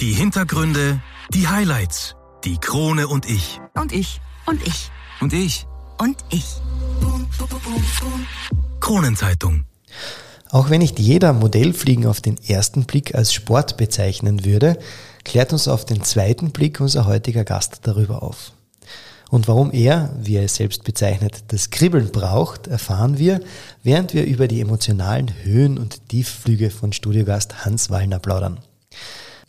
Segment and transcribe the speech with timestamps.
[0.00, 1.00] Die Hintergründe,
[1.32, 3.62] die Highlights, die Krone und ich.
[3.72, 4.20] Und ich.
[4.44, 4.90] Und ich.
[5.22, 5.66] Und ich.
[5.96, 6.44] Und ich.
[8.78, 9.64] Kronenzeitung.
[10.50, 14.78] Auch wenn nicht jeder Modellfliegen auf den ersten Blick als Sport bezeichnen würde,
[15.24, 18.52] klärt uns auf den zweiten Blick unser heutiger Gast darüber auf.
[19.30, 23.40] Und warum er, wie er es selbst bezeichnet, das Kribbeln braucht, erfahren wir,
[23.82, 28.60] während wir über die emotionalen Höhen- und Tiefflüge von Studiogast Hans Wallner plaudern.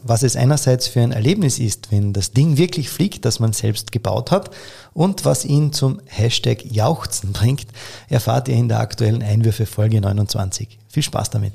[0.04, 3.92] Was es einerseits für ein Erlebnis ist, wenn das Ding wirklich fliegt, das man selbst
[3.92, 4.52] gebaut hat,
[4.94, 7.66] und was ihn zum Hashtag Jauchzen bringt,
[8.08, 10.78] erfahrt ihr in der aktuellen Einwürfe Folge 29.
[10.88, 11.54] Viel Spaß damit!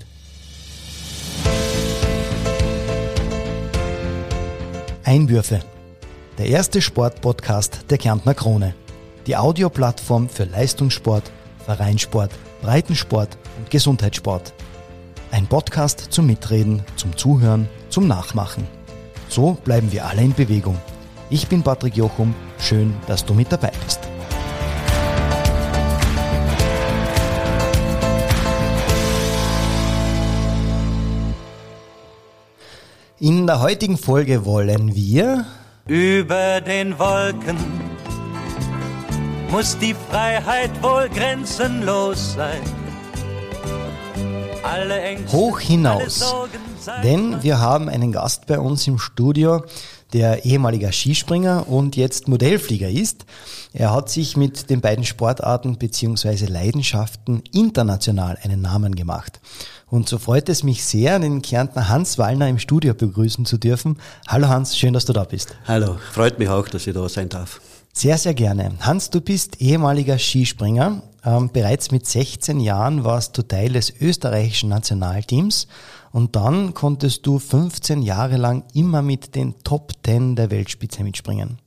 [5.04, 5.60] Einwürfe.
[6.38, 8.74] Der erste Sportpodcast der Kärntner Krone.
[9.28, 11.30] Die Audioplattform für Leistungssport,
[11.64, 14.52] Vereinssport, Breitensport und Gesundheitssport.
[15.32, 18.66] Ein Podcast zum Mitreden, zum Zuhören, zum Nachmachen.
[19.30, 20.78] So bleiben wir alle in Bewegung.
[21.30, 22.34] Ich bin Patrick Jochum.
[22.58, 24.00] Schön, dass du mit dabei bist.
[33.18, 35.46] In der heutigen Folge wollen wir
[35.86, 37.56] Über den Wolken
[39.50, 42.81] muss die Freiheit wohl grenzenlos sein.
[44.62, 46.34] Alle Ängste, hoch hinaus.
[47.02, 49.64] Denn wir haben einen Gast bei uns im Studio,
[50.12, 53.24] der ehemaliger Skispringer und jetzt Modellflieger ist.
[53.72, 59.40] Er hat sich mit den beiden Sportarten beziehungsweise Leidenschaften international einen Namen gemacht.
[59.88, 63.98] Und so freut es mich sehr, den Kärntner Hans Wallner im Studio begrüßen zu dürfen.
[64.26, 65.54] Hallo Hans, schön, dass du da bist.
[65.66, 67.60] Hallo, freut mich auch, dass ich da sein darf.
[67.92, 68.72] Sehr, sehr gerne.
[68.80, 71.02] Hans, du bist ehemaliger Skispringer.
[71.24, 75.68] Ähm, bereits mit 16 Jahren warst du Teil des österreichischen Nationalteams
[76.10, 81.58] und dann konntest du 15 Jahre lang immer mit den Top 10 der Weltspitze mitspringen.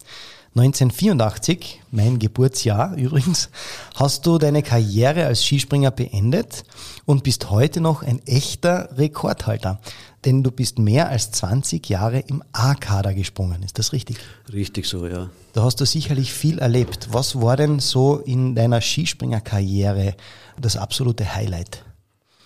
[0.57, 3.49] 1984, mein Geburtsjahr übrigens,
[3.95, 6.63] hast du deine Karriere als Skispringer beendet
[7.05, 9.79] und bist heute noch ein echter Rekordhalter.
[10.25, 13.61] Denn du bist mehr als 20 Jahre im A-Kader gesprungen.
[13.63, 14.17] Ist das richtig?
[14.51, 15.29] Richtig so, ja.
[15.53, 17.09] Da hast du sicherlich viel erlebt.
[17.11, 20.15] Was war denn so in deiner Skispringerkarriere
[20.59, 21.83] das absolute Highlight?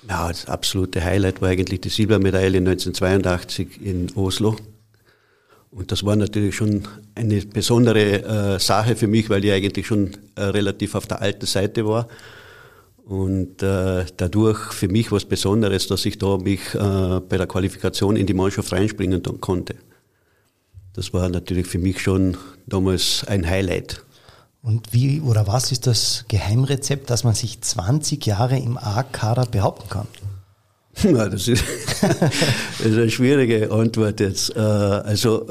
[0.07, 4.57] Ja, das absolute Highlight war eigentlich die Silbermedaille 1982 in Oslo.
[5.71, 10.17] Und das war natürlich schon eine besondere äh, Sache für mich, weil ich eigentlich schon
[10.35, 12.07] äh, relativ auf der alten Seite war.
[13.09, 18.15] Und äh, dadurch für mich was Besonderes, dass ich da mich äh, bei der Qualifikation
[18.15, 19.73] in die Mannschaft reinspringen konnte.
[20.93, 22.37] Das war natürlich für mich schon
[22.67, 24.05] damals ein Highlight.
[24.61, 29.89] Und wie oder was ist das Geheimrezept, dass man sich 20 Jahre im A-Kader behaupten
[29.89, 30.07] kann?
[31.01, 31.63] Ja, das, ist,
[32.01, 34.55] das ist eine schwierige Antwort jetzt.
[34.55, 35.47] Äh, Also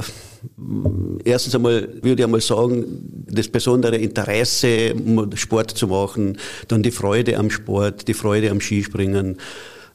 [1.24, 4.94] erstens einmal würde ich einmal sagen, das besondere Interesse,
[5.34, 6.38] Sport zu machen,
[6.68, 9.38] dann die Freude am Sport, die Freude am Skispringen,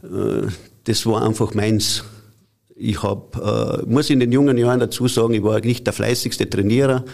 [0.04, 0.48] äh,
[0.86, 2.04] das war einfach meins.
[2.76, 6.50] Ich habe, äh, muss in den jungen Jahren dazu sagen, ich war nicht der fleißigste
[6.50, 7.06] Trainierer,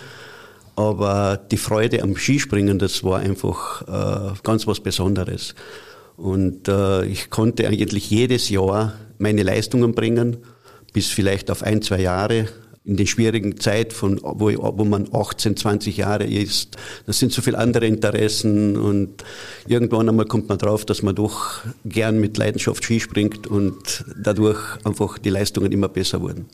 [0.76, 5.54] aber die Freude am Skispringen, das war einfach äh, ganz was Besonderes.
[6.16, 6.70] Und
[7.08, 10.36] ich konnte eigentlich jedes Jahr meine Leistungen bringen,
[10.92, 12.50] bis vielleicht auf ein, zwei Jahre.
[12.86, 17.42] In der schwierigen Zeit, von, wo, wo man 18, 20 Jahre ist, das sind so
[17.42, 19.24] viele andere Interessen und
[19.68, 24.60] irgendwann einmal kommt man drauf, dass man doch gern mit Leidenschaft Ski springt und dadurch
[24.86, 26.48] einfach die Leistungen immer besser wurden.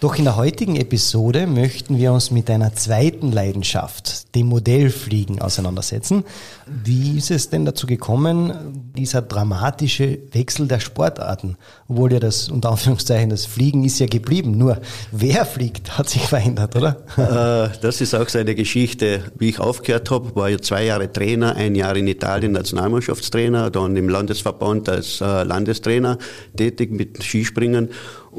[0.00, 6.22] Doch in der heutigen Episode möchten wir uns mit einer zweiten Leidenschaft, dem Modellfliegen, auseinandersetzen.
[6.84, 11.56] Wie ist es denn dazu gekommen, dieser dramatische Wechsel der Sportarten?
[11.88, 14.56] Obwohl ja das, unter Anführungszeichen, das Fliegen ist ja geblieben.
[14.56, 14.78] Nur
[15.10, 16.98] wer fliegt, hat sich verändert, oder?
[17.16, 19.32] Äh, Das ist auch so eine Geschichte.
[19.36, 23.96] Wie ich aufgehört habe, war ich zwei Jahre Trainer, ein Jahr in Italien Nationalmannschaftstrainer, dann
[23.96, 26.18] im Landesverband als äh, Landestrainer
[26.56, 27.88] tätig mit Skispringen.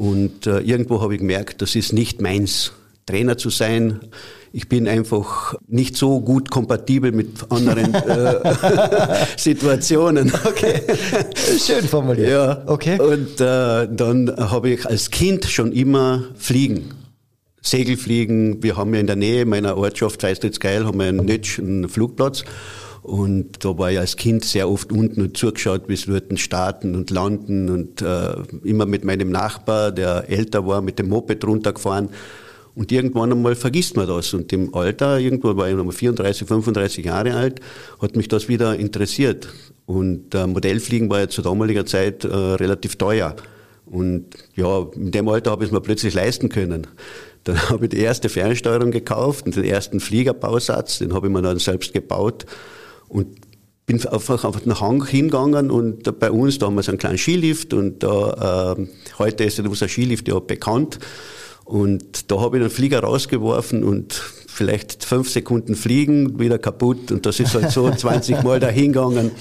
[0.00, 2.72] Und äh, irgendwo habe ich gemerkt, das ist nicht meins,
[3.04, 4.00] Trainer zu sein.
[4.50, 8.40] Ich bin einfach nicht so gut kompatibel mit anderen äh,
[9.36, 10.32] Situationen.
[10.44, 10.80] Okay,
[11.58, 12.30] schön formuliert.
[12.30, 12.98] Ja, Okay.
[12.98, 16.92] Und äh, dann habe ich als Kind schon immer fliegen.
[17.60, 18.62] Segelfliegen.
[18.62, 22.44] Wir haben ja in der Nähe meiner Ortschaft Feistritz-Geil haben wir einen Nötsch, einen Flugplatz.
[23.02, 26.94] Und da war ich als Kind sehr oft unten und zugeschaut, wie es Leute starten
[26.94, 32.10] und landen und äh, immer mit meinem Nachbar, der älter war, mit dem Moped runtergefahren.
[32.74, 34.32] Und irgendwann einmal vergisst man das.
[34.34, 37.60] Und im Alter, irgendwo war ich nochmal 34, 35 Jahre alt,
[38.00, 39.48] hat mich das wieder interessiert.
[39.86, 43.34] Und äh, Modellfliegen war ja zu damaliger Zeit äh, relativ teuer.
[43.86, 46.86] Und ja, in dem Alter habe ich es mir plötzlich leisten können.
[47.44, 51.42] Dann habe ich die erste Fernsteuerung gekauft und den ersten Fliegerbausatz, den habe ich mir
[51.42, 52.44] dann selbst gebaut
[53.10, 53.26] und
[53.86, 57.18] bin einfach auf den Hang hingegangen und bei uns, da haben wir so einen kleinen
[57.18, 58.86] Skilift und da, äh,
[59.18, 61.00] heute ist unser Skilift ja bekannt
[61.64, 67.26] und da habe ich den Flieger rausgeworfen und vielleicht fünf Sekunden fliegen, wieder kaputt und
[67.26, 69.32] das ist halt so 20 Mal dahingegangen.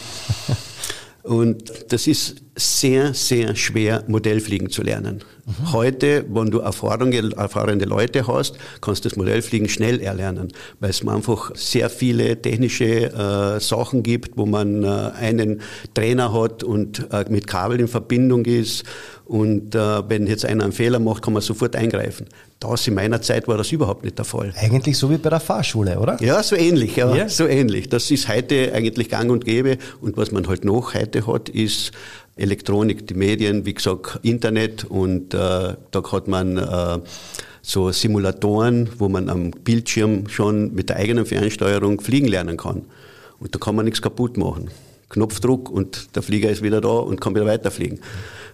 [1.21, 5.23] Und das ist sehr, sehr schwer, Modellfliegen zu lernen.
[5.49, 5.73] Mhm.
[5.73, 11.51] Heute, wenn du erfahrene, Leute hast, kannst du das Modellfliegen schnell erlernen, weil es einfach
[11.55, 15.61] sehr viele technische äh, Sachen gibt, wo man äh, einen
[15.95, 18.83] Trainer hat und äh, mit Kabel in Verbindung ist.
[19.25, 22.27] Und äh, wenn jetzt einer einen Fehler macht, kann man sofort eingreifen.
[22.59, 24.53] Das in meiner Zeit war das überhaupt nicht der Fall.
[24.57, 26.21] Eigentlich so wie bei der Fahrschule, oder?
[26.21, 27.29] Ja, so ähnlich, ja, ja.
[27.29, 27.89] so ähnlich.
[27.89, 29.77] Das ist heute eigentlich gang und gäbe.
[30.01, 31.91] Und was man halt noch heute hat, ist
[32.39, 36.99] Elektronik, die Medien, wie gesagt, Internet und äh, da hat man äh,
[37.61, 42.85] so Simulatoren, wo man am Bildschirm schon mit der eigenen Fernsteuerung fliegen lernen kann.
[43.39, 44.69] Und da kann man nichts kaputt machen.
[45.09, 47.99] Knopfdruck und der Flieger ist wieder da und kann wieder weiterfliegen.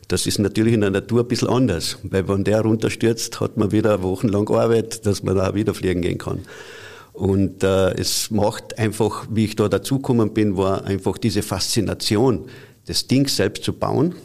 [0.07, 3.71] Das ist natürlich in der Natur ein bisschen anders, weil wenn der runterstürzt, hat man
[3.71, 6.39] wieder wochenlang Arbeit, dass man da wieder fliegen gehen kann.
[7.13, 12.45] Und äh, es macht einfach, wie ich da dazugekommen bin, war einfach diese Faszination,
[12.85, 14.15] das Ding selbst zu bauen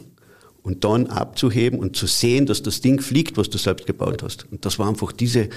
[0.63, 4.45] und dann abzuheben und zu sehen, dass das Ding fliegt, was du selbst gebaut hast.
[4.51, 5.49] Und das war einfach diese,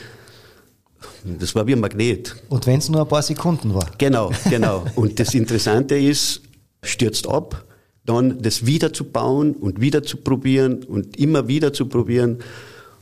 [1.25, 2.37] das war wie ein Magnet.
[2.49, 3.91] Und wenn es nur ein paar Sekunden war.
[3.99, 4.85] Genau, genau.
[4.95, 6.43] Und das Interessante ist,
[6.83, 7.65] stürzt ab,
[8.07, 12.39] dann das wieder zu bauen und wieder zu probieren und immer wieder zu probieren.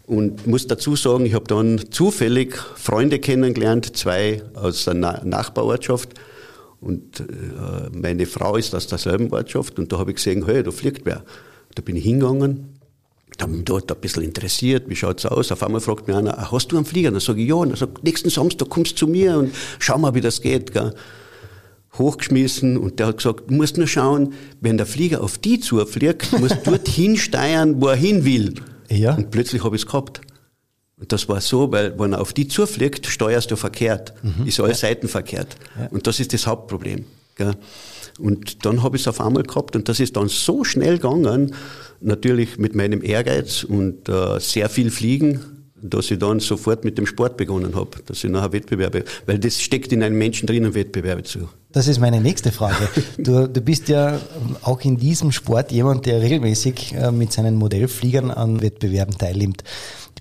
[0.07, 6.15] Und muss dazu sagen, ich habe dann zufällig Freunde kennengelernt, zwei aus einer Nachbarortschaft,
[6.83, 7.25] und äh,
[7.97, 11.25] meine Frau ist aus derselben Ortschaft und da habe ich gesehen, hey, da fliegt wer.
[11.75, 12.73] Da bin ich hingegangen,
[13.43, 15.53] habe mich dort ein bisschen interessiert, wie schaut's aus?
[15.53, 17.11] Auf einmal fragt mich einer, hast du einen Flieger?
[17.11, 17.57] Dann sage ich, ja.
[17.57, 20.73] Und er sagt, nächsten Samstag kommst du zu mir und schau mal, wie das geht.
[20.73, 20.95] Gell.
[21.99, 26.33] Hochgeschmissen und der hat gesagt, du musst nur schauen, wenn der Flieger auf die zufliegt,
[26.41, 28.55] musst du dorthin steuern, wo er hin will.
[28.89, 29.15] Ja.
[29.15, 30.23] Und plötzlich habe ich es gehabt.
[31.03, 34.15] Und das war so, weil wenn er auf die zufliegt, steuerst du verkehrt.
[34.23, 34.47] Mhm.
[34.47, 34.89] Ist alles ja.
[34.89, 35.57] seitenverkehrt.
[35.77, 35.89] Ja.
[35.89, 37.05] Und das ist das Hauptproblem.
[37.35, 37.57] Gell?
[38.21, 41.57] Und dann habe ich es auf einmal gehabt und das ist dann so schnell gegangen,
[42.01, 45.41] natürlich mit meinem Ehrgeiz und äh, sehr viel Fliegen,
[45.83, 49.61] dass ich dann sofort mit dem Sport begonnen habe, dass ich nachher Wettbewerbe, weil das
[49.61, 51.49] steckt in einem Menschen drinnen, Wettbewerbe zu.
[51.73, 52.89] Das ist meine nächste Frage.
[53.19, 54.21] Du, du bist ja
[54.63, 59.65] auch in diesem Sport jemand, der regelmäßig äh, mit seinen Modellfliegern an Wettbewerben teilnimmt.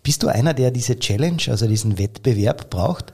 [0.03, 3.13] Bist du einer, der diese Challenge, also diesen Wettbewerb braucht?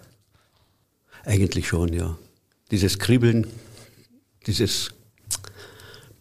[1.25, 2.17] Eigentlich schon, ja.
[2.71, 3.47] Dieses Kribbeln,
[4.45, 4.91] dieses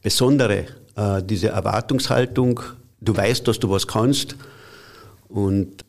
[0.03, 0.67] Besondere,
[0.97, 2.61] äh, diese Erwartungshaltung,
[3.01, 4.37] du weißt, dass du was kannst.
[5.29, 5.85] Und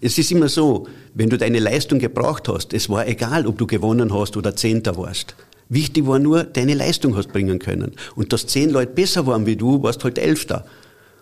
[0.00, 3.66] es ist immer so, wenn du deine Leistung gebraucht hast, es war egal, ob du
[3.66, 5.34] gewonnen hast oder Zehnter warst.
[5.68, 7.92] Wichtig war nur, deine Leistung hast bringen können.
[8.14, 10.64] Und dass zehn Leute besser waren wie du, warst halt Elfter.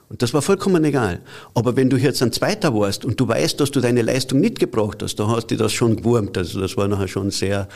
[0.09, 1.21] Und das war vollkommen egal.
[1.55, 4.59] Aber wenn du jetzt ein Zweiter warst und du weißt, dass du deine Leistung nicht
[4.59, 6.39] gebraucht hast, dann hast du das schon gewurmt.
[6.39, 7.69] Also das war nachher schon sehr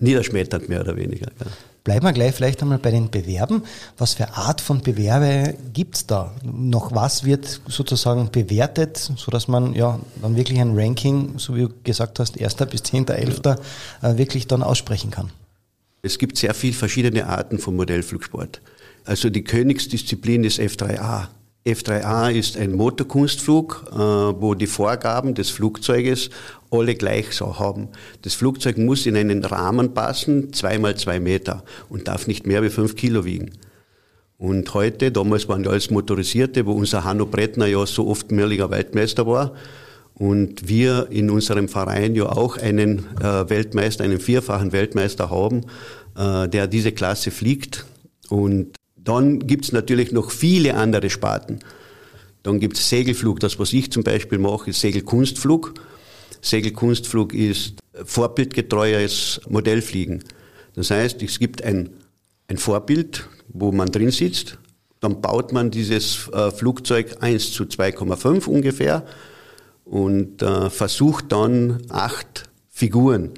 [0.00, 1.26] niederschmetternd, mehr oder weniger.
[1.38, 1.46] Ja.
[1.84, 3.64] Bleiben wir gleich vielleicht einmal bei den Bewerben.
[3.98, 6.32] Was für Art von Bewerbe gibt's da?
[6.44, 11.70] Noch was wird sozusagen bewertet, sodass man ja dann wirklich ein Ranking, so wie du
[11.82, 13.58] gesagt hast, erster bis zehnter, elfter,
[14.00, 15.30] äh, wirklich dann aussprechen kann?
[16.02, 18.60] Es gibt sehr viele verschiedene Arten von Modellflugsport.
[19.04, 21.26] Also die Königsdisziplin ist F3A.
[21.64, 26.30] F3A ist ein Motorkunstflug, äh, wo die Vorgaben des Flugzeuges
[26.70, 27.88] alle gleich so haben.
[28.22, 32.62] Das Flugzeug muss in einen Rahmen passen, zwei mal zwei Meter und darf nicht mehr
[32.62, 33.52] wie fünf Kilo wiegen.
[34.38, 38.70] Und heute, damals waren ja alles Motorisierte, wo unser Hanno Brettner ja so oft mehrlicher
[38.70, 39.54] Weltmeister war.
[40.14, 45.60] Und wir in unserem Verein ja auch einen äh, Weltmeister, einen vierfachen Weltmeister haben,
[46.18, 47.86] äh, der diese Klasse fliegt.
[48.28, 48.74] Und
[49.04, 51.60] dann gibt's natürlich noch viele andere Sparten.
[52.42, 53.40] Dann gibt's Segelflug.
[53.40, 55.74] Das, was ich zum Beispiel mache, ist Segelkunstflug.
[56.40, 60.24] Segelkunstflug ist vorbildgetreues Modellfliegen.
[60.74, 61.90] Das heißt, es gibt ein,
[62.48, 64.58] ein Vorbild, wo man drin sitzt.
[65.00, 69.04] Dann baut man dieses äh, Flugzeug 1 zu 2,5 ungefähr
[69.84, 73.32] und äh, versucht dann acht Figuren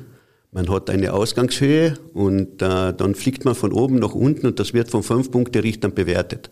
[0.55, 4.73] man hat eine Ausgangshöhe und äh, dann fliegt man von oben nach unten und das
[4.73, 6.49] wird von fünf Punkte-Richtern bewertet.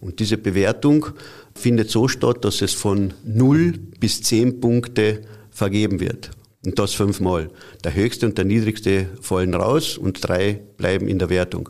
[0.00, 1.06] Und diese Bewertung
[1.54, 5.20] findet so statt, dass es von null bis zehn Punkte
[5.50, 6.32] vergeben wird.
[6.64, 7.50] Und das fünfmal.
[7.84, 11.68] Der höchste und der niedrigste fallen raus und drei bleiben in der Wertung.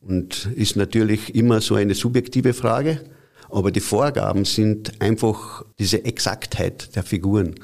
[0.00, 3.00] Und ist natürlich immer so eine subjektive Frage.
[3.48, 7.54] Aber die Vorgaben sind einfach diese Exaktheit der Figuren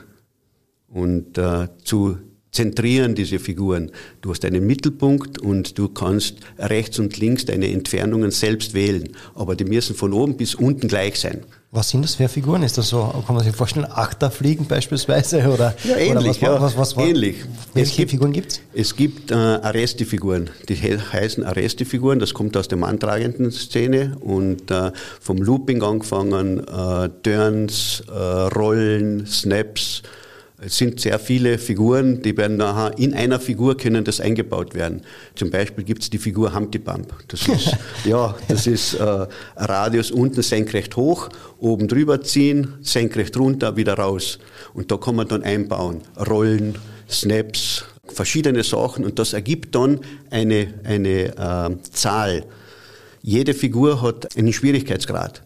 [0.88, 2.18] und äh, zu
[2.52, 3.90] zentrieren diese Figuren.
[4.20, 9.56] Du hast einen Mittelpunkt und du kannst rechts und links deine Entfernungen selbst wählen, aber
[9.56, 11.44] die müssen von oben bis unten gleich sein.
[11.74, 12.62] Was sind das für Figuren?
[12.62, 15.48] Ist das so, kann man sich vorstellen, Achterfliegen beispielsweise?
[15.50, 16.42] Oder, ja, ähnlich.
[16.42, 17.36] Oder was, was, was, ähnlich.
[17.72, 18.60] Welche es gibt, Figuren gibt's?
[18.74, 20.50] Es gibt äh, Arresti-Figuren.
[20.68, 22.18] Die heißen Arresti-Figuren.
[22.18, 29.26] Das kommt aus der manntragenden Szene und äh, vom Looping angefangen, äh, Turns, äh, Rollen,
[29.26, 30.02] Snaps,
[30.64, 35.02] es sind sehr viele Figuren, die werden nachher in einer Figur können das eingebaut werden.
[35.34, 37.12] Zum Beispiel gibt es die Figur Humpty Bump.
[37.28, 39.26] Das ist, ja, das ist äh,
[39.56, 41.28] Radius unten senkrecht hoch,
[41.58, 44.38] oben drüber ziehen, senkrecht runter, wieder raus.
[44.72, 46.02] Und da kann man dann einbauen.
[46.28, 46.78] Rollen,
[47.10, 50.00] Snaps, verschiedene Sachen und das ergibt dann
[50.30, 52.44] eine, eine äh, Zahl.
[53.22, 55.42] Jede Figur hat einen Schwierigkeitsgrad.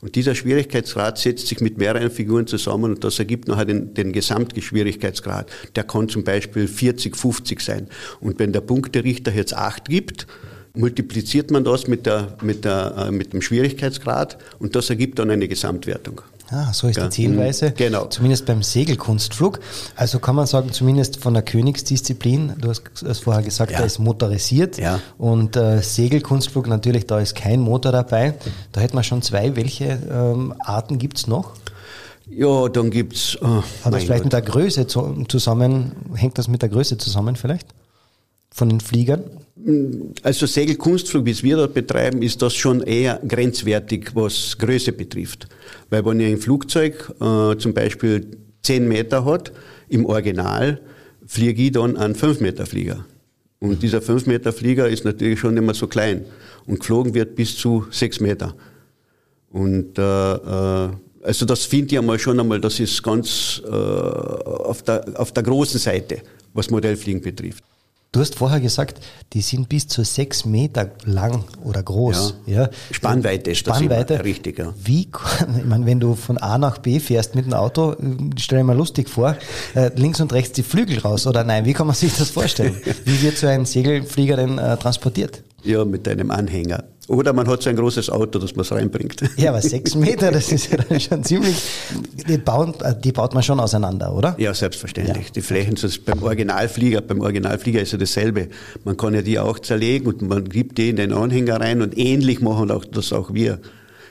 [0.00, 4.12] Und dieser Schwierigkeitsgrad setzt sich mit mehreren Figuren zusammen und das ergibt nachher den, den
[4.12, 5.50] Gesamtgeschwierigkeitsgrad.
[5.76, 7.88] Der kann zum Beispiel 40, 50 sein.
[8.20, 10.26] Und wenn der Punkterichter jetzt 8 gibt,
[10.74, 15.30] multipliziert man das mit, der, mit, der, äh, mit dem Schwierigkeitsgrad und das ergibt dann
[15.30, 16.22] eine Gesamtwertung.
[16.50, 17.04] Ah, so ist ja.
[17.04, 17.70] die Zielweise.
[17.70, 17.74] Mhm.
[17.76, 18.06] Genau.
[18.06, 19.60] Zumindest beim Segelkunstflug.
[19.94, 23.78] Also kann man sagen, zumindest von der Königsdisziplin, du hast es vorher gesagt, ja.
[23.78, 24.76] der ist motorisiert.
[24.78, 25.00] Ja.
[25.16, 28.34] Und äh, Segelkunstflug natürlich, da ist kein Motor dabei.
[28.72, 29.54] Da hätten wir schon zwei.
[29.54, 31.52] Welche ähm, Arten gibt's noch?
[32.28, 33.38] Ja, dann gibt's.
[33.40, 34.24] Oh, Hat das vielleicht Gott.
[34.24, 37.68] mit der Größe zusammen, hängt das mit der Größe zusammen vielleicht?
[38.50, 39.22] Von den Fliegern?
[40.22, 45.48] Also Segelkunstflug, wie es wir dort betreiben, ist das schon eher grenzwertig, was Größe betrifft.
[45.90, 48.26] Weil wenn ihr ein Flugzeug äh, zum Beispiel
[48.62, 49.52] 10 Meter hat,
[49.88, 50.80] im Original
[51.26, 53.04] fliege ich dann einen 5 Meter Flieger.
[53.58, 56.24] Und dieser 5 Meter Flieger ist natürlich schon immer so klein
[56.66, 58.54] und geflogen wird bis zu 6 Meter.
[59.50, 60.90] Und äh, äh,
[61.22, 65.42] also das finde ich einmal schon einmal, das ist ganz äh, auf, der, auf der
[65.42, 66.22] großen Seite,
[66.54, 67.62] was Modellfliegen betrifft.
[68.12, 68.98] Du hast vorher gesagt,
[69.34, 72.34] die sind bis zu sechs Meter lang oder groß.
[72.46, 72.62] Ja.
[72.62, 72.70] ja.
[72.90, 74.16] Spannweite ist Spannweite.
[74.16, 74.74] das richtig, ja.
[74.82, 75.02] Wie,
[75.58, 77.94] ich meine, wenn du von A nach B fährst mit dem Auto,
[78.36, 79.36] stell dir mal lustig vor,
[79.76, 82.76] äh, links und rechts die Flügel raus oder nein, wie kann man sich das vorstellen?
[83.04, 85.44] wie wird so ein Segelflieger denn äh, transportiert?
[85.62, 86.84] Ja, mit einem Anhänger.
[87.10, 89.20] Oder man hat so ein großes Auto, dass man es reinbringt.
[89.36, 91.60] Ja, aber sechs Meter, das ist ja dann schon ziemlich.
[92.28, 94.36] Die, bauen, die baut man schon auseinander, oder?
[94.38, 95.26] Ja, selbstverständlich.
[95.26, 95.32] Ja.
[95.34, 98.48] Die Flächen, beim Originalflieger, beim Originalflieger ist ja dasselbe.
[98.84, 101.98] Man kann ja die auch zerlegen und man gibt die in den Anhänger rein und
[101.98, 103.58] ähnlich machen auch das auch wir.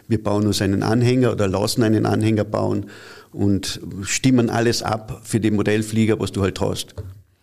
[0.10, 2.88] Wir bauen uns einen Anhänger oder lassen einen Anhänger bauen
[3.32, 6.96] und stimmen alles ab für den Modellflieger, was du halt hast.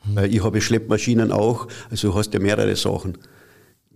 [0.04, 3.16] Weil ich habe Schleppmaschinen auch, also du hast ja mehrere Sachen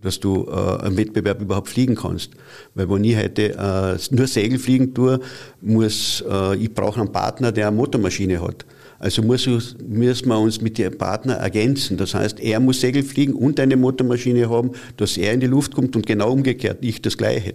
[0.01, 2.31] dass du äh, im Wettbewerb überhaupt fliegen kannst.
[2.75, 5.19] Weil wenn ich heute äh, nur Segelfliegen tue,
[5.61, 8.65] muss äh, ich brauche einen Partner, der eine Motormaschine hat.
[8.99, 9.47] Also muss,
[9.83, 11.97] müssen wir uns mit dem Partner ergänzen.
[11.97, 15.73] Das heißt, er muss Segel fliegen und eine Motormaschine haben, dass er in die Luft
[15.73, 17.53] kommt und genau umgekehrt, ich das Gleiche.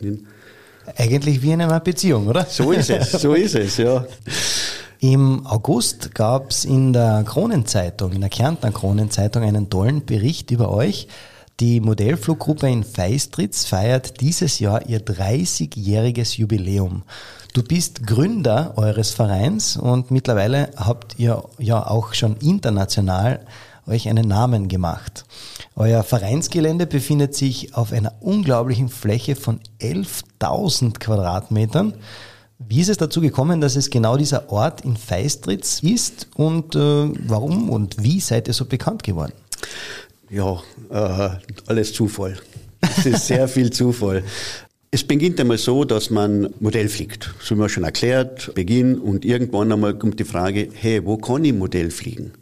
[0.97, 2.45] Eigentlich wie in einer Beziehung, oder?
[2.47, 4.05] So ist es, so ist es, ja.
[4.99, 10.73] Im August gab es in der Kronenzeitung, in der Kärntner Kronenzeitung, einen tollen Bericht über
[10.73, 11.07] euch.
[11.59, 17.03] Die Modellfluggruppe in Feistritz feiert dieses Jahr ihr 30-jähriges Jubiläum.
[17.55, 23.41] Du bist Gründer eures Vereins und mittlerweile habt ihr ja auch schon international
[23.87, 25.25] euch einen Namen gemacht.
[25.77, 31.95] Euer Vereinsgelände befindet sich auf einer unglaublichen Fläche von 11.000 Quadratmetern.
[32.59, 37.09] Wie ist es dazu gekommen, dass es genau dieser Ort in Feistritz ist und äh,
[37.27, 39.33] warum und wie seid ihr so bekannt geworden?
[40.31, 41.31] Ja, äh,
[41.67, 42.37] alles Zufall.
[42.81, 44.25] Es ist sehr viel Zufall.
[44.91, 47.35] Es beginnt einmal so, dass man Modell fliegt.
[47.41, 51.45] So wie man schon erklärt, Beginn und irgendwann einmal kommt die Frage, hey, wo kann
[51.45, 52.33] ich Modell fliegen?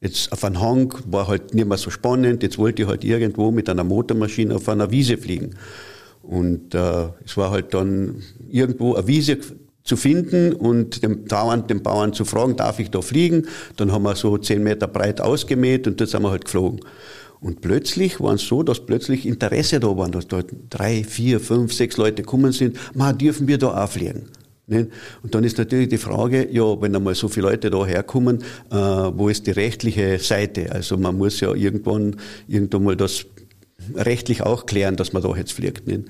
[0.00, 3.50] Jetzt auf einem Hang war halt nicht mehr so spannend, jetzt wollte ich halt irgendwo
[3.50, 5.56] mit einer Motormaschine auf einer Wiese fliegen.
[6.22, 9.38] Und äh, es war halt dann irgendwo eine Wiese
[9.86, 13.46] zu finden und dem, dauernd den Bauern zu fragen, darf ich da fliegen?
[13.76, 16.80] Dann haben wir so zehn Meter breit ausgemäht und dann sind wir halt geflogen.
[17.40, 21.72] Und plötzlich war es so, dass plötzlich Interesse da war, dass dort drei, vier, fünf,
[21.72, 24.28] sechs Leute gekommen sind, ma, dürfen wir da auch fliegen?
[24.68, 28.74] Und dann ist natürlich die Frage, ja, wenn einmal so viele Leute da herkommen, äh,
[28.74, 30.72] wo ist die rechtliche Seite?
[30.72, 32.16] Also man muss ja irgendwann,
[32.48, 33.26] irgendwann mal das
[33.94, 35.86] rechtlich auch klären, dass man da jetzt fliegt.
[35.86, 36.04] Nicht?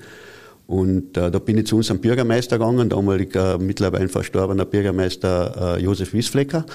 [0.67, 6.13] Und äh, da bin ich zu unserem Bürgermeister gegangen, damaliger mittlerweile verstorbener Bürgermeister äh, Josef
[6.13, 6.65] Wiesflecker.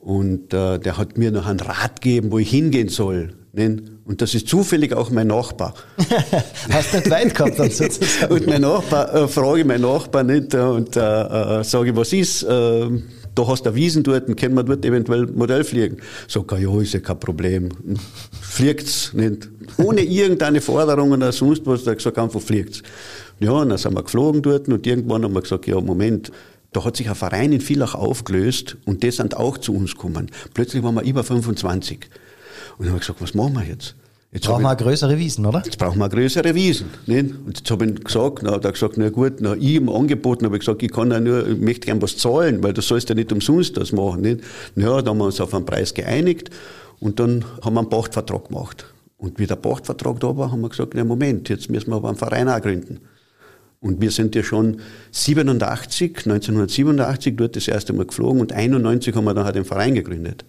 [0.00, 3.34] Und äh, der hat mir noch einen Rat gegeben, wo ich hingehen soll.
[4.04, 5.74] Und das ist zufällig auch mein Nachbar.
[6.70, 8.32] Hast nicht weit gehabt dann sozusagen.
[8.32, 11.00] und mein Nachbar, äh, frage meinen Nachbar nicht und äh,
[11.60, 12.42] äh, sage, was ist?
[12.42, 12.90] Äh,
[13.34, 15.98] da hast du Wiesen dort, können wir dort eventuell Modell fliegen.
[16.26, 17.68] Sag ja, ist ja kein Problem.
[18.40, 19.50] Fliegt's nicht.
[19.76, 22.82] Ohne irgendeine Forderungen oder sonst was, da gesagt, einfach fliegt's.
[23.38, 26.32] Ja, und dann sind wir geflogen dort und irgendwann haben wir gesagt, ja, Moment,
[26.72, 30.30] da hat sich ein Verein in Villach aufgelöst und die sind auch zu uns gekommen.
[30.54, 32.08] Plötzlich waren wir über 25.
[32.78, 33.94] Und dann haben wir gesagt, was machen wir jetzt?
[34.32, 35.62] Jetzt brauchen wir größere Wiesen, oder?
[35.64, 36.88] Jetzt brauchen wir größere Wiesen.
[37.06, 37.34] Nicht?
[37.46, 40.44] Und jetzt habe ich gesagt, na, hat er gesagt, na gut, na, ich im Angeboten
[40.44, 43.08] habe ich gesagt, ich kann ja nur, ich möchte gern was zahlen, weil du sollst
[43.08, 44.20] ja nicht umsonst das machen.
[44.20, 44.40] Nicht?
[44.74, 46.50] Ja, da haben wir uns auf einen Preis geeinigt
[47.00, 48.84] und dann haben wir einen Pachtvertrag gemacht.
[49.16, 52.08] Und wie der Pachtvertrag da war, haben wir gesagt, na Moment, jetzt müssen wir aber
[52.08, 53.00] einen Verein auch gründen.
[53.86, 54.80] Und wir sind ja schon
[55.12, 59.94] 87, 1987 dort das erste Mal geflogen und 91 haben wir dann halt den Verein
[59.94, 60.44] gegründet.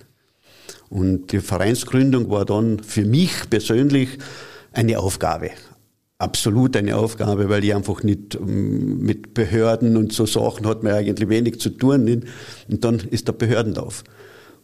[0.89, 4.17] Und die Vereinsgründung war dann für mich persönlich
[4.73, 5.51] eine Aufgabe.
[6.17, 10.93] Absolut eine Aufgabe, weil ich einfach nicht ähm, mit Behörden und so Sachen hat man
[10.93, 12.23] eigentlich wenig zu tun.
[12.67, 14.03] Und dann ist der Behördenlauf.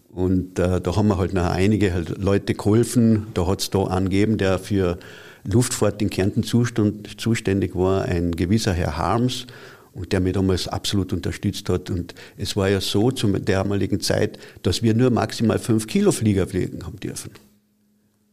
[0.10, 3.27] Und äh, da haben wir halt noch einige halt Leute geholfen.
[3.36, 4.98] Da hat es da angegeben, der für
[5.46, 9.46] Luftfahrt in Kärnten zuständig war, ein gewisser Herr Harms
[9.94, 11.90] und der mich damals absolut unterstützt hat.
[11.90, 16.48] Und es war ja so zur damaligen Zeit, dass wir nur maximal fünf Kilo Flieger
[16.48, 17.32] fliegen haben dürfen.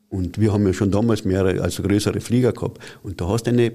[0.09, 2.83] Und wir haben ja schon damals mehrere, also größere Flieger gehabt.
[3.03, 3.73] Und da hast du eine,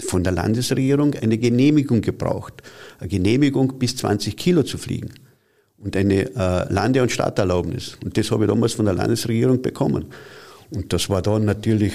[0.00, 2.62] von der Landesregierung eine Genehmigung gebraucht.
[3.00, 5.10] Eine Genehmigung bis 20 Kilo zu fliegen.
[5.76, 7.96] Und eine äh, Lande- und Starterlaubnis.
[8.04, 10.06] Und das habe ich damals von der Landesregierung bekommen.
[10.70, 11.94] Und das war dann natürlich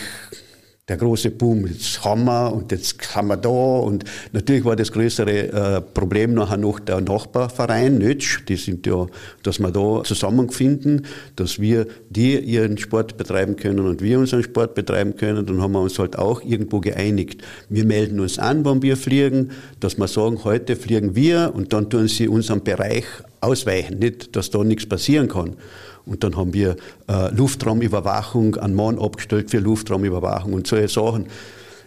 [0.90, 4.92] der große Boom, jetzt haben wir und jetzt haben wir da und natürlich war das
[4.92, 9.08] größere äh, Problem nachher noch der Nachbarverein Nötsch, die sind ja,
[9.44, 11.06] dass wir da zusammenfinden,
[11.38, 15.72] dass wir die ihren Sport betreiben können und wir unseren Sport betreiben können, dann haben
[15.72, 17.42] wir uns halt auch irgendwo geeinigt.
[17.70, 21.90] Wir melden uns an, wann wir fliegen, dass wir sagen, heute fliegen wir und dann
[21.90, 23.06] tun sie unseren Bereich
[23.40, 25.56] ausweichen, nicht, dass da nichts passieren kann.
[26.06, 26.76] Und dann haben wir
[27.08, 31.28] äh, Luftraumüberwachung, einen Mann abgestellt für Luftraumüberwachung und solche Sachen.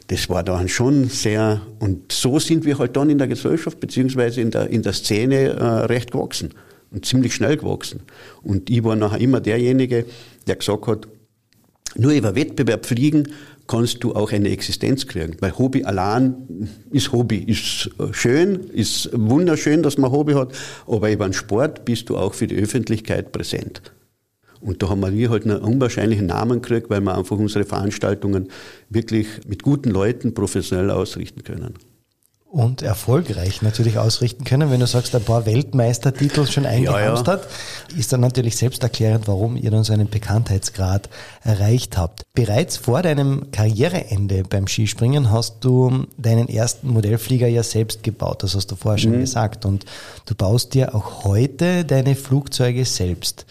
[0.09, 4.40] Das war dann schon sehr, und so sind wir halt dann in der Gesellschaft beziehungsweise
[4.40, 6.55] in der, in der Szene äh, recht gewachsen
[6.93, 8.03] und ziemlich schnell gewachsen.
[8.43, 10.07] Und ich war nachher immer derjenige,
[10.47, 11.09] der gesagt hat,
[11.97, 13.29] nur über Wettbewerb fliegen
[13.67, 15.37] kannst du auch eine Existenz kriegen.
[15.40, 20.53] Weil Hobby allein ist Hobby, ist äh, schön, ist wunderschön, dass man Hobby hat,
[20.87, 23.93] aber über den Sport bist du auch für die Öffentlichkeit präsent.
[24.61, 28.49] Und da haben wir halt einen unwahrscheinlichen Namen gekriegt, weil wir einfach unsere Veranstaltungen
[28.90, 31.75] wirklich mit guten Leuten professionell ausrichten können.
[32.57, 34.71] Und erfolgreich natürlich ausrichten können.
[34.71, 37.38] Wenn du sagst, ein paar Weltmeistertitel schon eingehamst ja, ja.
[37.40, 37.49] hat,
[37.95, 41.11] ist dann natürlich selbsterklärend, warum ihr dann so einen Bekanntheitsgrad
[41.42, 42.23] erreicht habt.
[42.35, 48.42] Bereits vor deinem Karriereende beim Skispringen hast du deinen ersten Modellflieger ja selbst gebaut.
[48.42, 49.21] Das hast du vorher schon mhm.
[49.21, 49.66] gesagt.
[49.66, 49.85] Und
[50.25, 53.45] du baust dir auch heute deine Flugzeuge selbst.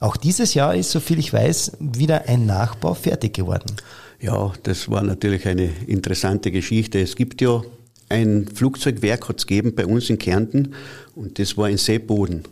[0.00, 3.74] Auch dieses Jahr ist, soviel ich weiß, wieder ein Nachbau fertig geworden.
[4.20, 7.00] Ja, das war natürlich eine interessante Geschichte.
[7.00, 7.62] Es gibt ja
[8.08, 10.74] ein Flugzeugwerk, hat es gegeben bei uns in Kärnten
[11.14, 12.44] und das war in Seeboden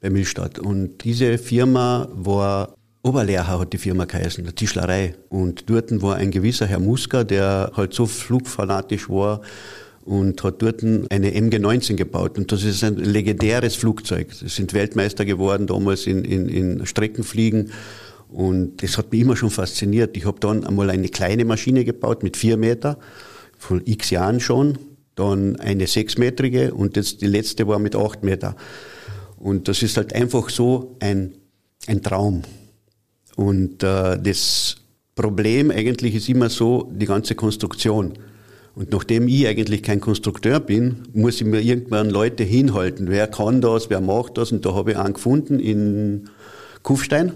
[0.00, 0.58] bei Millstadt.
[0.58, 5.14] Und diese Firma war Oberlehrher hat die Firma geheißen, eine Tischlerei.
[5.28, 9.40] Und dort war ein gewisser Herr Muska, der halt so flugfanatisch war,
[10.08, 12.38] und hat dort eine MG-19 gebaut.
[12.38, 14.32] Und das ist ein legendäres Flugzeug.
[14.32, 17.72] Sie sind Weltmeister geworden damals in, in, in Streckenfliegen.
[18.30, 20.16] Und das hat mich immer schon fasziniert.
[20.16, 22.98] Ich habe dann einmal eine kleine Maschine gebaut mit vier Meter,
[23.58, 24.78] vor x Jahren schon.
[25.14, 28.56] Dann eine sechsmetrige und jetzt die letzte war mit acht Meter.
[29.36, 31.34] Und das ist halt einfach so ein,
[31.86, 32.42] ein Traum.
[33.36, 34.76] Und äh, das
[35.14, 38.14] Problem eigentlich ist immer so die ganze Konstruktion.
[38.78, 43.10] Und nachdem ich eigentlich kein Konstrukteur bin, muss ich mir irgendwann Leute hinhalten.
[43.10, 44.52] Wer kann das, wer macht das?
[44.52, 46.30] Und da habe ich einen gefunden in
[46.84, 47.32] Kufstein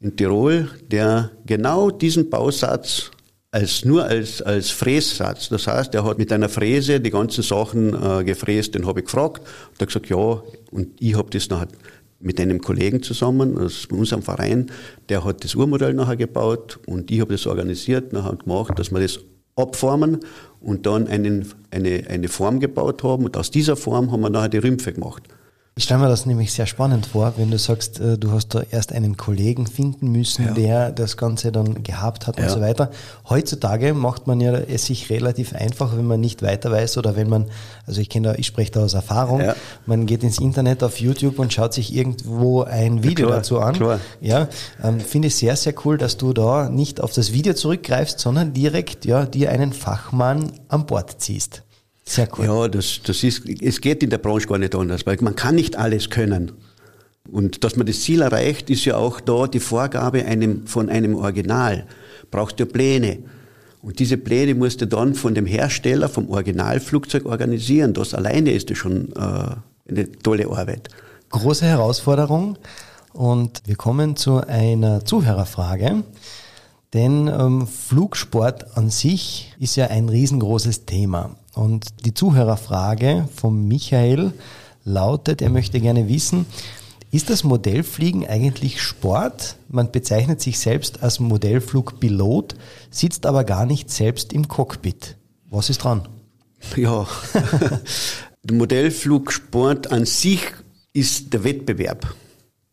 [0.00, 3.12] in Tirol, der genau diesen Bausatz
[3.52, 5.50] als nur als, als Frässatz.
[5.50, 9.06] Das heißt, er hat mit einer Fräse die ganzen Sachen äh, gefräst, den habe ich
[9.06, 9.42] gefragt.
[9.70, 11.68] Und er gesagt, ja, und ich habe das nachher
[12.18, 14.72] mit einem Kollegen zusammen aus unserem Verein,
[15.10, 18.98] der hat das Urmodell nachher gebaut und ich habe das organisiert, nachher gemacht, dass wir
[18.98, 19.20] das
[19.56, 20.20] abformen
[20.60, 23.24] und dann einen, eine, eine Form gebaut haben.
[23.24, 25.22] Und aus dieser Form haben wir nachher die Rümpfe gemacht.
[25.78, 28.62] Ich stelle mir das nämlich sehr spannend vor, wenn du sagst, äh, du hast da
[28.70, 30.54] erst einen Kollegen finden müssen, Ja.
[30.54, 32.48] der das Ganze dann gehabt hat und Ja.
[32.48, 32.90] so weiter.
[33.28, 37.28] Heutzutage macht man ja es sich relativ einfach, wenn man nicht weiter weiß oder wenn
[37.28, 37.50] man,
[37.86, 39.54] also ich kenne da, ich spreche da aus Erfahrung, Ja.
[39.84, 43.74] man geht ins Internet auf YouTube und schaut sich irgendwo ein Video klar, dazu an.
[43.74, 44.00] klar.
[44.22, 44.48] Ja,
[44.82, 48.54] ähm, finde ich sehr, sehr cool, dass du da nicht auf das Video zurückgreifst, sondern
[48.54, 51.64] direkt ja dir einen Fachmann an Bord ziehst.
[52.08, 52.46] Sehr cool.
[52.46, 55.56] Ja, das, das ist, es geht in der Branche gar nicht anders, weil man kann
[55.56, 56.52] nicht alles können.
[57.30, 61.16] Und dass man das Ziel erreicht, ist ja auch da die Vorgabe einem, von einem
[61.16, 61.86] Original.
[62.30, 63.18] Brauchst du Pläne.
[63.82, 67.92] Und diese Pläne musst du dann von dem Hersteller, vom Originalflugzeug organisieren.
[67.94, 70.88] Das alleine ist ja schon äh, eine tolle Arbeit.
[71.30, 72.56] große Herausforderung
[73.12, 76.04] und wir kommen zu einer Zuhörerfrage.
[76.94, 81.36] Denn ähm, Flugsport an sich ist ja ein riesengroßes Thema.
[81.56, 84.34] Und die Zuhörerfrage von Michael
[84.84, 86.44] lautet, er möchte gerne wissen,
[87.10, 89.56] ist das Modellfliegen eigentlich Sport?
[89.70, 92.56] Man bezeichnet sich selbst als Modellflugpilot,
[92.90, 95.16] sitzt aber gar nicht selbst im Cockpit.
[95.48, 96.06] Was ist dran?
[96.76, 97.08] Ja,
[98.42, 100.42] der Modellflugsport an sich
[100.92, 102.14] ist der Wettbewerb.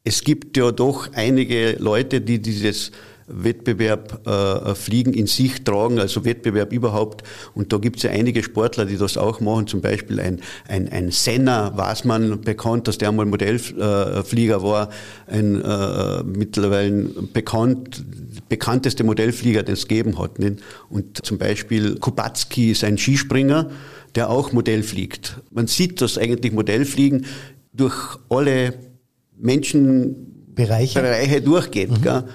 [0.04, 2.92] Es gibt ja doch einige Leute, die dieses
[3.28, 7.24] Wettbewerb äh, Fliegen in sich tragen, also Wettbewerb überhaupt.
[7.54, 9.68] Und da gibt es ja einige Sportler, die das auch machen.
[9.68, 14.90] Zum Beispiel ein, ein, ein Senna, weiß man bekannt, dass der einmal Modellflieger war,
[15.28, 16.92] ein äh, mittlerweile
[17.34, 18.04] bekannt,
[18.50, 20.40] bekannteste Modellflieger, den es gegeben hat.
[20.40, 20.62] Nicht?
[20.90, 23.70] Und zum Beispiel Kubacki ist ein Skispringer,
[24.16, 25.38] der auch Modell fliegt.
[25.52, 27.26] Man sieht das eigentlich Modellfliegen
[27.74, 27.96] durch
[28.30, 28.74] alle
[29.38, 31.42] Menschenbereiche Bereiche?
[31.42, 32.02] durchgeht.
[32.02, 32.26] Gell?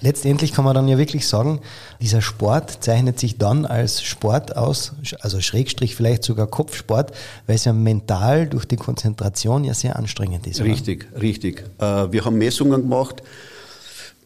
[0.00, 1.60] Letztendlich kann man dann ja wirklich sagen,
[2.00, 7.12] dieser Sport zeichnet sich dann als Sport aus, also Schrägstrich vielleicht sogar Kopfsport,
[7.46, 10.60] weil es ja mental durch die Konzentration ja sehr anstrengend ist.
[10.60, 10.70] oder?
[10.70, 11.64] Richtig, richtig.
[11.78, 13.22] Äh, wir haben Messungen gemacht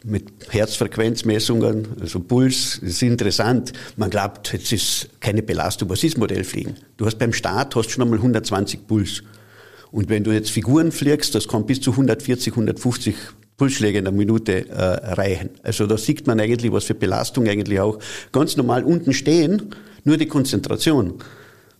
[0.04, 2.78] mit Herzfrequenzmessungen, also Puls.
[2.81, 3.72] Das ist interessant.
[3.96, 5.88] Man glaubt, jetzt ist keine Belastung.
[5.88, 6.76] Was ist Modellfliegen?
[6.96, 9.22] Du hast beim Start hast schon einmal 120 Puls.
[9.90, 13.14] Und wenn du jetzt Figuren fliegst, das kann bis zu 140, 150
[13.58, 14.74] Pulsschläge in der Minute äh,
[15.14, 15.50] reichen.
[15.62, 17.98] Also da sieht man eigentlich, was für Belastung eigentlich auch
[18.32, 21.14] ganz normal unten stehen, nur die Konzentration,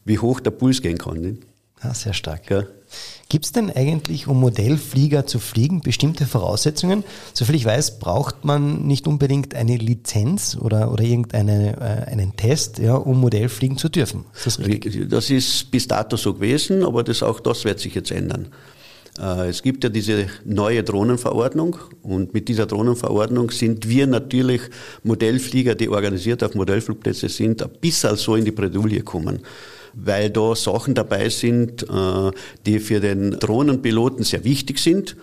[0.05, 1.21] wie hoch der Puls gehen kann.
[1.21, 1.43] Nicht?
[1.81, 2.47] Ah, sehr stark.
[2.49, 2.69] Gell?
[3.29, 7.05] Gibt es denn eigentlich, um Modellflieger zu fliegen, bestimmte Voraussetzungen?
[7.33, 12.79] Soviel ich weiß, braucht man nicht unbedingt eine Lizenz oder, oder irgendeinen äh, einen Test,
[12.79, 14.25] ja, um Modellfliegen zu dürfen.
[14.35, 15.09] Ist das richtig?
[15.11, 18.49] Das ist bis dato so gewesen, aber das, auch das wird sich jetzt ändern.
[19.19, 24.63] Äh, Es gibt ja diese neue Drohnenverordnung und mit dieser Drohnenverordnung sind wir natürlich
[25.03, 29.41] Modellflieger, die organisiert auf Modellflugplätze sind, ein bisschen so in die Bredouille kommen.
[29.95, 32.31] Weil da Sachen dabei sind, äh,
[32.67, 35.17] die für den Drohnenpiloten sehr wichtig sind.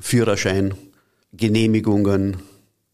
[0.00, 0.74] Führerschein,
[1.32, 2.36] Genehmigungen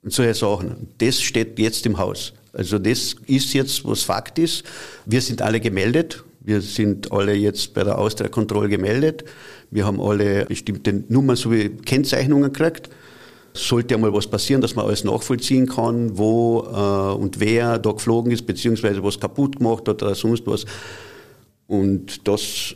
[0.03, 0.89] und solche Sachen.
[0.99, 2.35] Das steht jetzt im Haus.
[2.53, 4.65] Also das ist jetzt, was Fakt ist.
[5.07, 6.23] Wir sind alle gemeldet.
[6.41, 9.25] Wir sind alle jetzt bei der Austria-Kontrolle gemeldet.
[9.71, 12.89] Wir haben alle bestimmte Nummern sowie Kennzeichnungen gekriegt.
[13.53, 18.33] Sollte einmal was passieren, dass man alles nachvollziehen kann, wo äh, und wer da geflogen
[18.33, 20.65] ist, beziehungsweise was kaputt gemacht hat oder sonst was.
[21.67, 22.75] Und das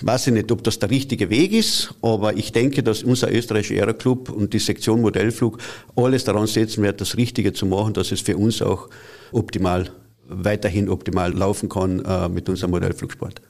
[0.00, 3.80] weiß ich nicht, ob das der richtige Weg ist, aber ich denke, dass unser österreichischer
[3.80, 5.58] Aeroclub und die Sektion Modellflug
[5.96, 8.88] alles daran setzen wird, das Richtige zu machen, dass es für uns auch
[9.32, 9.90] optimal,
[10.34, 13.40] weiterhin optimal laufen kann äh, mit unserem Modellflugsport.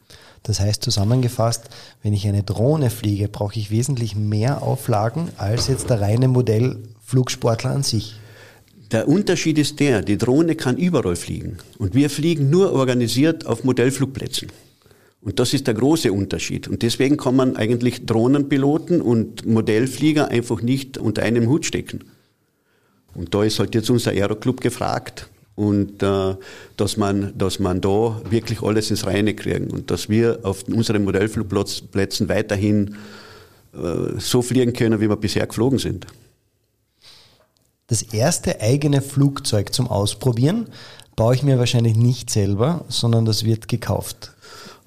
[0.43, 1.69] Das heißt zusammengefasst,
[2.03, 7.71] wenn ich eine Drohne fliege, brauche ich wesentlich mehr Auflagen als jetzt der reine Modellflugsportler
[7.71, 8.17] an sich.
[8.91, 13.65] Der Unterschied ist der, die Drohne kann überall fliegen und wir fliegen nur organisiert auf
[13.65, 14.49] Modellflugplätzen.
[15.23, 16.67] Und das ist der große Unterschied.
[16.67, 22.01] Und deswegen kann man eigentlich Drohnenpiloten und Modellflieger einfach nicht unter einem Hut stecken.
[23.15, 26.37] Und da ist halt jetzt unser Aeroclub gefragt und äh,
[26.77, 31.05] dass man, dass man da wirklich alles ins Reine kriegen und dass wir auf unseren
[31.05, 32.97] Modellflugplätzen weiterhin
[33.75, 36.07] äh, so fliegen können, wie wir bisher geflogen sind.
[37.89, 40.69] Das erste eigene Flugzeug zum Ausprobieren
[41.17, 44.33] baue ich mir wahrscheinlich nicht selber, sondern das wird gekauft.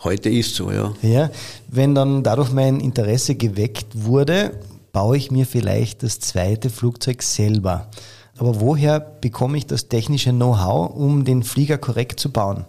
[0.04, 0.94] Heute ist so, ja.
[1.02, 1.30] Ja,
[1.68, 4.52] wenn dann dadurch mein Interesse geweckt wurde,
[4.92, 7.90] baue ich mir vielleicht das zweite Flugzeug selber.
[8.38, 12.66] Aber woher bekomme ich das technische Know-how, um den Flieger korrekt zu bauen?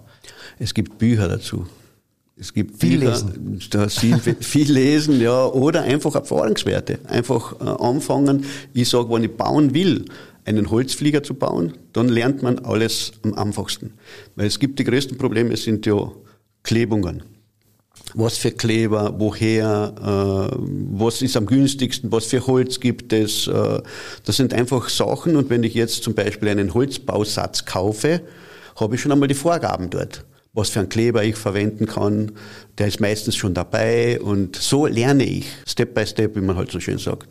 [0.58, 1.66] Es gibt Bücher dazu.
[2.38, 3.60] Es gibt Viel Bücher, lesen.
[3.88, 6.98] Viel, viel lesen, ja, oder einfach Erfahrungswerte.
[7.06, 8.44] Einfach äh, anfangen.
[8.74, 10.04] Ich sage, wenn ich bauen will,
[10.44, 13.94] einen Holzflieger zu bauen, dann lernt man alles am einfachsten.
[14.36, 16.12] Weil es gibt die größten Probleme, es sind ja
[16.62, 17.22] Klebungen.
[18.14, 20.56] Was für Kleber, woher, äh,
[20.92, 23.46] was ist am günstigsten, was für Holz gibt es.
[23.46, 23.80] Äh,
[24.24, 28.22] das sind einfach Sachen und wenn ich jetzt zum Beispiel einen Holzbausatz kaufe,
[28.76, 30.24] habe ich schon einmal die Vorgaben dort
[30.56, 32.32] was für einen Kleber ich verwenden kann.
[32.78, 36.72] Der ist meistens schon dabei und so lerne ich, Step by Step, wie man halt
[36.72, 37.28] so schön sagt.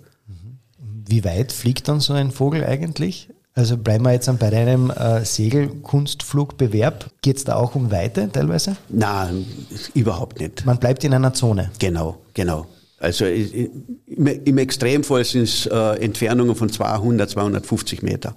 [1.07, 3.29] Wie weit fliegt dann so ein Vogel eigentlich?
[3.57, 7.09] Also bleiben wir jetzt bei deinem äh, Segelkunstflugbewerb.
[7.21, 8.75] Geht es da auch um Weite teilweise?
[8.89, 9.45] Nein,
[9.93, 10.65] überhaupt nicht.
[10.65, 11.71] Man bleibt in einer Zone.
[11.79, 12.67] Genau, genau.
[12.99, 18.35] Also im, Extremfall sind es äh, Entfernungen von 200, 250 Meter.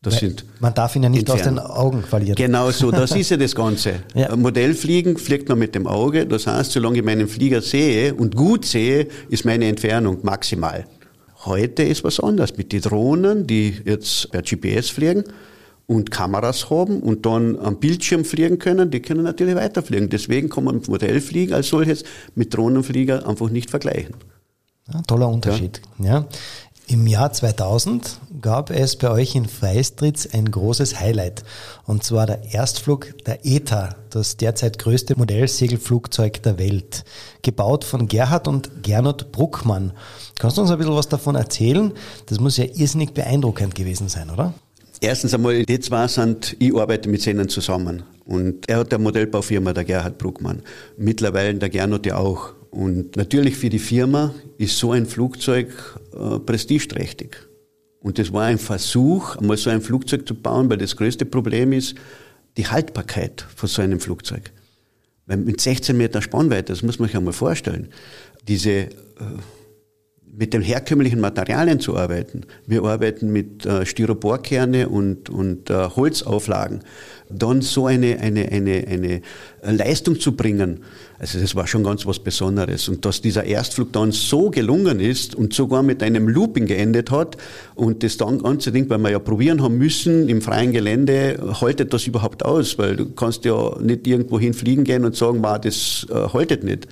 [0.00, 1.58] Das sind man darf ihn ja nicht entfernt.
[1.58, 2.36] aus den Augen verlieren.
[2.36, 3.94] Genau so, das ist ja das Ganze.
[4.14, 4.34] ja.
[4.36, 6.26] Modellfliegen fliegt man mit dem Auge.
[6.26, 10.86] Das heißt, solange ich meinen Flieger sehe und gut sehe, ist meine Entfernung maximal.
[11.46, 15.24] Heute ist was anderes mit den Drohnen, die jetzt per GPS fliegen
[15.86, 20.08] und Kameras haben und dann am Bildschirm fliegen können, die können natürlich weiterfliegen.
[20.10, 22.02] Deswegen kann man Modellfliegen als solches
[22.34, 24.16] mit Drohnenflieger einfach nicht vergleichen.
[24.92, 25.80] Ja, toller Unterschied.
[25.98, 26.06] Ja.
[26.06, 26.28] ja.
[26.88, 31.42] Im Jahr 2000 gab es bei euch in Freistritz ein großes Highlight.
[31.84, 37.04] Und zwar der Erstflug der ETA, das derzeit größte Modellsegelflugzeug der Welt.
[37.42, 39.94] Gebaut von Gerhard und Gernot Bruckmann.
[40.38, 41.92] Kannst du uns ein bisschen was davon erzählen?
[42.26, 44.54] Das muss ja irrsinnig beeindruckend gewesen sein, oder?
[45.00, 48.04] Erstens einmal, die zwei sind, ich arbeite mit ihnen zusammen.
[48.24, 50.62] Und er hat eine Modellbaufirma, der Gerhard Bruckmann.
[50.96, 52.54] Mittlerweile der Gernot ja auch.
[52.76, 57.38] Und natürlich für die Firma ist so ein Flugzeug äh, prestigeträchtig.
[58.00, 61.72] Und das war ein Versuch, einmal so ein Flugzeug zu bauen, weil das größte Problem
[61.72, 61.94] ist
[62.58, 64.52] die Haltbarkeit von so einem Flugzeug.
[65.24, 67.88] Weil mit 16 Meter Spannweite, das muss man sich einmal vorstellen,
[68.46, 68.90] diese äh,
[70.30, 72.42] mit den herkömmlichen Materialien zu arbeiten.
[72.66, 76.80] Wir arbeiten mit äh, Styroporkerne und, und äh, Holzauflagen.
[77.28, 79.22] Dann so eine, eine, eine, eine
[79.62, 80.80] Leistung zu bringen,
[81.18, 82.88] also das war schon ganz was Besonderes.
[82.88, 87.36] Und dass dieser Erstflug dann so gelungen ist und sogar mit einem Looping geendet hat
[87.74, 91.94] und das dann ganze Ding, weil wir ja probieren haben müssen im freien Gelände, haltet
[91.94, 92.78] das überhaupt aus?
[92.78, 96.86] Weil du kannst ja nicht irgendwo hinfliegen gehen und sagen, wow, das äh, haltet nicht.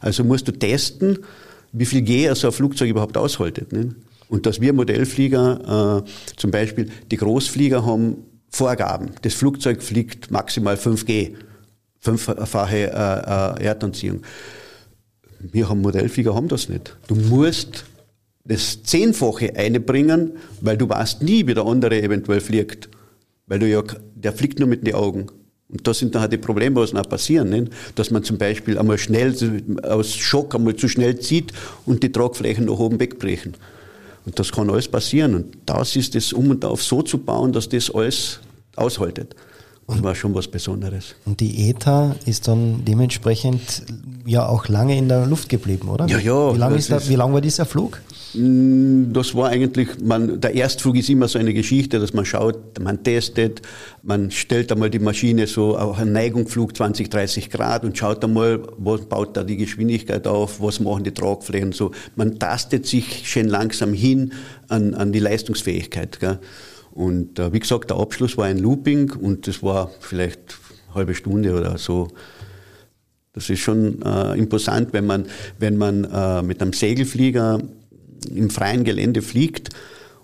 [0.00, 1.18] Also musst du testen,
[1.72, 3.72] wie viel G so ein Flugzeug überhaupt aushaltet.
[3.72, 3.90] Nicht?
[4.28, 8.16] Und dass wir Modellflieger, äh, zum Beispiel die Großflieger haben
[8.50, 9.10] Vorgaben.
[9.22, 11.34] Das Flugzeug fliegt maximal 5G,
[12.00, 14.22] fünffache äh, äh, Erdanziehung.
[15.40, 16.96] Wir haben Modellflieger, haben das nicht.
[17.08, 17.84] Du musst
[18.44, 22.88] das Zehnfache einbringen, weil du weißt nie, wie der andere eventuell fliegt.
[23.46, 23.82] Weil du ja,
[24.14, 25.26] der fliegt nur mit den Augen.
[25.68, 27.72] Und das sind dann halt die Probleme, was noch passieren, nicht?
[27.96, 29.34] dass man zum Beispiel einmal schnell,
[29.82, 31.52] aus Schock einmal zu schnell zieht
[31.86, 33.54] und die Tragflächen nach oben wegbrechen.
[34.26, 35.34] Und das kann alles passieren.
[35.36, 38.40] Und das ist es um und auf so zu bauen, dass das alles
[38.74, 39.34] aushaltet.
[39.86, 41.14] Das war schon was Besonderes.
[41.24, 43.84] Und die ETA ist dann dementsprechend
[44.26, 46.06] ja auch lange in der Luft geblieben, oder?
[46.06, 46.52] Ja, ja.
[46.54, 48.02] Wie lange, ist ist, wie lang war dieser Flug?
[48.36, 52.78] Mm, das war eigentlich, man, der Erstflug ist immer so eine Geschichte, dass man schaut,
[52.80, 53.62] man testet,
[54.02, 58.62] man stellt einmal die Maschine so auf einen Neigungsflug 20, 30 Grad und schaut einmal,
[58.76, 61.92] was baut da die Geschwindigkeit auf, was machen die Tragflächen so.
[62.14, 64.32] Man tastet sich schön langsam hin
[64.68, 66.20] an, an die Leistungsfähigkeit.
[66.20, 66.38] Gell?
[66.92, 71.14] Und äh, wie gesagt, der Abschluss war ein Looping und das war vielleicht eine halbe
[71.14, 72.08] Stunde oder so.
[73.34, 75.26] Das ist schon äh, imposant, wenn man,
[75.58, 77.60] wenn man äh, mit einem Segelflieger
[78.34, 79.70] im freien Gelände fliegt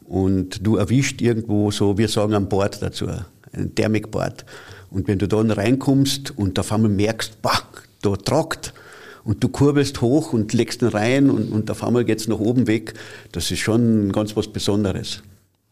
[0.05, 3.07] und du erwischt irgendwo so, wir sagen ein Board dazu,
[3.53, 4.45] ein Thermikboard.
[4.91, 7.63] Und wenn du dann reinkommst und auf einmal merkst, bah,
[8.03, 8.75] da tragt
[9.25, 12.67] und du kurbelst hoch und legst ihn rein und, und auf einmal geht's nach oben
[12.67, 12.95] weg,
[13.33, 15.23] das ist schon ganz was Besonderes.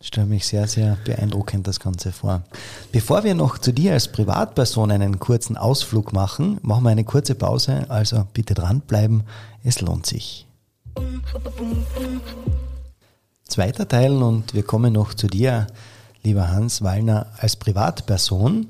[0.03, 2.43] Stelle mich sehr, sehr beeindruckend das Ganze vor.
[2.91, 7.35] Bevor wir noch zu dir als Privatperson einen kurzen Ausflug machen, machen wir eine kurze
[7.35, 7.85] Pause.
[7.91, 9.25] Also bitte dranbleiben,
[9.63, 10.47] es lohnt sich.
[13.45, 15.67] Zweiter Teil und wir kommen noch zu dir,
[16.23, 18.67] lieber Hans Wallner, als Privatperson.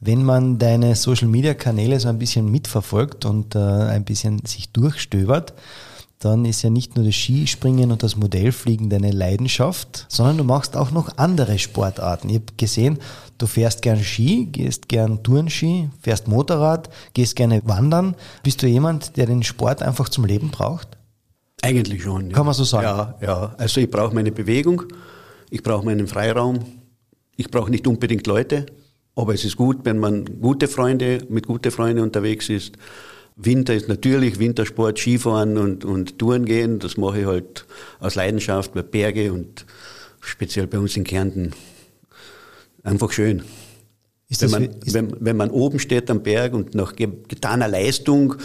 [0.00, 5.54] Wenn man deine Social-Media-Kanäle so ein bisschen mitverfolgt und äh, ein bisschen sich durchstöbert,
[6.20, 10.76] dann ist ja nicht nur das Skispringen und das Modellfliegen deine Leidenschaft, sondern du machst
[10.76, 12.28] auch noch andere Sportarten.
[12.28, 12.98] Ich habe gesehen,
[13.38, 18.16] du fährst gern Ski, gehst gern Tourenski, fährst Motorrad, gehst gerne wandern.
[18.42, 20.97] Bist du jemand, der den Sport einfach zum Leben braucht?
[21.68, 22.30] Eigentlich schon.
[22.30, 22.36] Ja.
[22.36, 22.84] Kann man so sagen?
[22.84, 23.54] Ja, ja.
[23.58, 24.84] Also ich brauche meine Bewegung,
[25.50, 26.60] ich brauche meinen Freiraum,
[27.36, 28.66] ich brauche nicht unbedingt Leute,
[29.14, 32.76] aber es ist gut, wenn man gute Freunde, mit guten Freunden unterwegs ist.
[33.36, 36.78] Winter ist natürlich Wintersport, Skifahren und, und Touren gehen.
[36.80, 37.66] Das mache ich halt
[38.00, 39.64] aus Leidenschaft bei Berge und
[40.20, 41.52] speziell bei uns in Kärnten.
[42.82, 43.42] Einfach schön.
[44.28, 48.36] wenn, man, wenn, wenn man oben steht am Berg und nach getaner Leistung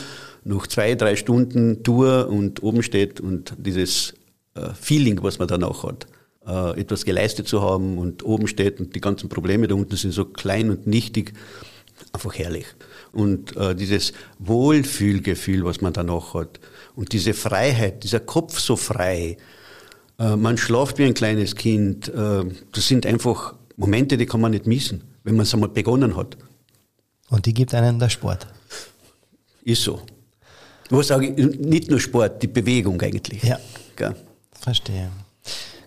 [0.46, 4.14] noch zwei, drei Stunden Tour und oben steht und dieses
[4.56, 6.08] äh, Feeling, was man danach hat,
[6.46, 10.12] äh, etwas geleistet zu haben und oben steht und die ganzen Probleme da unten sind
[10.12, 11.34] so klein und nichtig,
[12.12, 12.66] einfach herrlich.
[13.12, 16.60] Und äh, dieses Wohlfühlgefühl, was man danach hat
[16.96, 19.38] und diese Freiheit, dieser Kopf so frei,
[20.20, 24.52] äh, man schlaft wie ein kleines Kind, äh, das sind einfach Momente, die kann man
[24.52, 26.38] nicht missen, wenn man es einmal begonnen hat.
[27.30, 28.46] Und die gibt einen der Sport.
[29.64, 30.02] Ist so.
[30.90, 33.44] Was sage ich, nicht nur Sport, die Bewegung eigentlich.
[33.44, 33.58] Ja.
[33.96, 34.16] Gell?
[34.60, 35.10] Verstehe.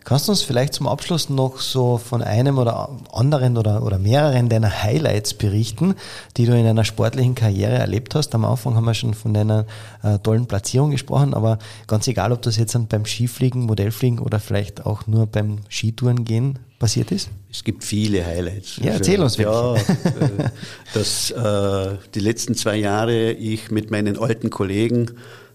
[0.07, 4.49] Kannst du uns vielleicht zum Abschluss noch so von einem oder anderen oder, oder mehreren
[4.49, 5.97] deiner Highlights berichten,
[6.37, 8.33] die du in deiner sportlichen Karriere erlebt hast?
[8.37, 9.67] Am Anfang haben wir schon von deiner
[10.05, 14.87] äh, tollen Platzierung gesprochen, aber ganz egal, ob das jetzt beim Skifliegen, Modellfliegen oder vielleicht
[14.87, 17.31] auch nur beim Skitouren gehen passiert ist?
[17.51, 18.77] Es gibt viele Highlights.
[18.77, 19.51] Ja, erzähl uns welche.
[19.51, 20.51] Ja, äh,
[20.95, 25.11] dass äh, die letzten zwei Jahre ich mit meinen alten Kollegen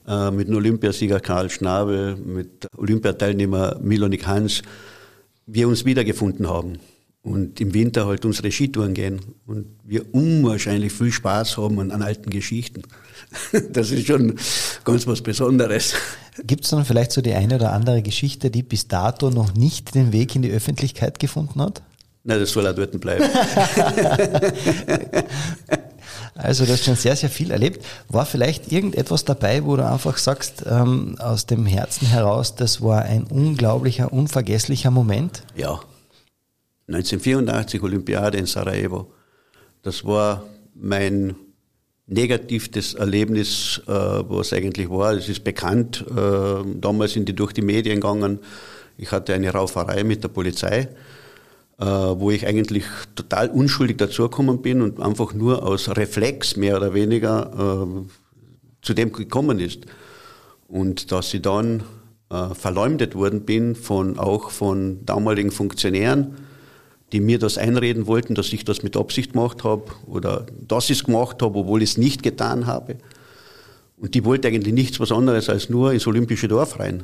[0.08, 4.62] äh, mit dem Olympiasieger Karl Schnabel, mit Olympiateilnehmer Milonik Hans,
[5.46, 6.80] wir uns wiedergefunden haben
[7.24, 12.02] und im Winter halt unsere Skitouren gehen und wir unwahrscheinlich viel Spaß haben an, an
[12.02, 12.84] alten Geschichten.
[13.72, 14.36] Das ist schon
[14.84, 15.94] ganz was Besonderes.
[16.44, 19.96] Gibt es dann vielleicht so die eine oder andere Geschichte, die bis dato noch nicht
[19.96, 21.82] den Weg in die Öffentlichkeit gefunden hat?
[22.24, 23.24] Nein, das soll auch dort bleiben.
[26.34, 27.86] Also du hast schon sehr, sehr viel erlebt.
[28.08, 33.04] War vielleicht irgendetwas dabei, wo du einfach sagst, ähm, aus dem Herzen heraus, das war
[33.04, 35.44] ein unglaublicher, unvergesslicher Moment?
[35.56, 35.80] Ja.
[36.94, 39.12] 1984 Olympiade in Sarajevo.
[39.82, 40.44] Das war
[40.76, 41.36] mein
[42.08, 45.14] negativstes Erlebnis, äh, was eigentlich war.
[45.14, 46.06] Es ist bekannt.
[46.10, 48.40] Äh, damals sind die durch die Medien gegangen.
[48.98, 50.90] Ich hatte eine Rauferei mit der Polizei
[51.82, 52.84] äh, wo ich eigentlich
[53.16, 58.04] total unschuldig dazugekommen bin und einfach nur aus Reflex mehr oder weniger äh,
[58.84, 59.86] zu dem gekommen ist.
[60.68, 61.84] Und dass ich dann
[62.30, 66.36] äh, verleumdet worden bin von auch von damaligen Funktionären,
[67.12, 71.00] die mir das einreden wollten, dass ich das mit Absicht gemacht habe oder dass ich
[71.00, 72.98] es gemacht habe, obwohl ich es nicht getan habe.
[73.98, 77.04] Und die wollte eigentlich nichts was anderes als nur ins Olympische Dorf rein.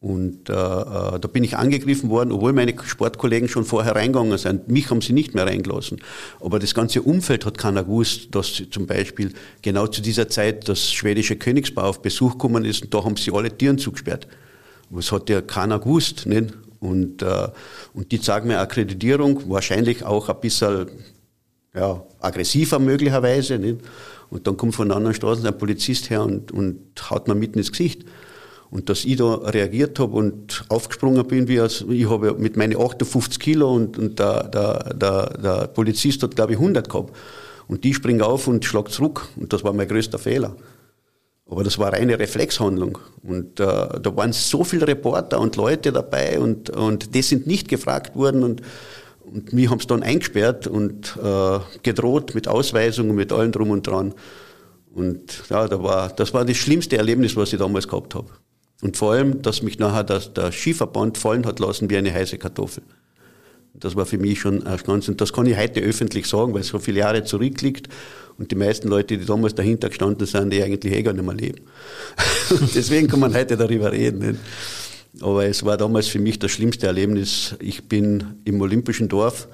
[0.00, 4.68] Und äh, äh, da bin ich angegriffen worden, obwohl meine Sportkollegen schon vorher reingegangen sind.
[4.68, 6.00] Mich haben sie nicht mehr reingelassen.
[6.40, 10.92] Aber das ganze Umfeld hat keiner gewusst, dass zum Beispiel genau zu dieser Zeit das
[10.92, 14.28] schwedische Königspaar auf Besuch gekommen ist und da haben sie alle Türen zugesperrt.
[14.90, 16.26] Das hat ja keiner gewusst.
[16.26, 16.54] Nicht?
[16.80, 17.48] Und, äh,
[17.94, 20.88] und die zeigen mir Akkreditierung, wahrscheinlich auch ein bisschen
[21.74, 23.58] ja, aggressiver möglicherweise.
[23.58, 23.78] Nicht?
[24.30, 27.58] Und dann kommt von der anderen Straße ein Polizist her und, und haut mir mitten
[27.58, 28.04] ins Gesicht.
[28.70, 32.76] Und dass ich da reagiert habe und aufgesprungen bin, wie als, ich habe mit meinen
[32.76, 37.16] 58 Kilo und, und der, der, der, der Polizist hat, glaube ich, 100 gehabt.
[37.66, 39.28] Und die springen auf und schlagt zurück.
[39.36, 40.54] Und das war mein größter Fehler.
[41.50, 42.98] Aber das war reine Reflexhandlung.
[43.22, 47.68] Und äh, da waren so viele Reporter und Leute dabei und, und die sind nicht
[47.68, 48.42] gefragt worden.
[48.42, 48.60] Und,
[49.24, 53.86] und wir haben es dann eingesperrt und äh, gedroht mit Ausweisungen, mit allem drum und
[53.86, 54.14] dran.
[54.94, 58.28] Und ja, da war, das war das schlimmste Erlebnis, was ich damals gehabt habe.
[58.82, 62.38] Und vor allem, dass mich nachher das, der Skiverband fallen hat lassen wie eine heiße
[62.38, 62.82] Kartoffel.
[63.74, 66.68] Das war für mich schon ganz, und das kann ich heute öffentlich sagen, weil es
[66.68, 67.88] so viele Jahre zurückliegt
[68.38, 71.34] und die meisten Leute, die damals dahinter gestanden sind, die eigentlich eh gar nicht mehr
[71.34, 71.60] leben.
[72.74, 74.18] deswegen kann man heute darüber reden.
[74.18, 74.40] Nicht?
[75.20, 77.56] Aber es war damals für mich das schlimmste Erlebnis.
[77.60, 79.48] Ich bin im Olympischen Dorf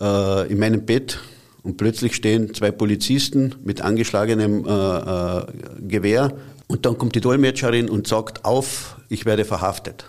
[0.00, 1.18] äh, in meinem Bett
[1.62, 5.46] und plötzlich stehen zwei Polizisten mit angeschlagenem äh, äh,
[5.80, 6.36] Gewehr
[6.68, 10.04] und dann kommt die Dolmetscherin und sagt auf, ich werde verhaftet.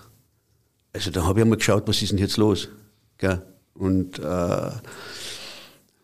[0.93, 2.69] Also da habe ich einmal geschaut, was ist denn jetzt los?
[3.17, 3.41] Gell?
[3.73, 4.71] Und, äh,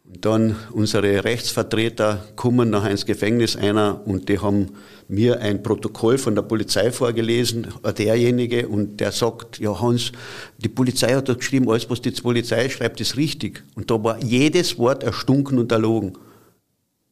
[0.04, 4.72] dann unsere Rechtsvertreter kommen nachher ins Gefängnis einer und die haben
[5.08, 10.12] mir ein Protokoll von der Polizei vorgelesen, derjenige, und der sagt, ja Hans,
[10.58, 13.64] die Polizei hat da geschrieben, alles was die Polizei schreibt, ist richtig.
[13.76, 16.18] Und da war jedes Wort erstunken und erlogen.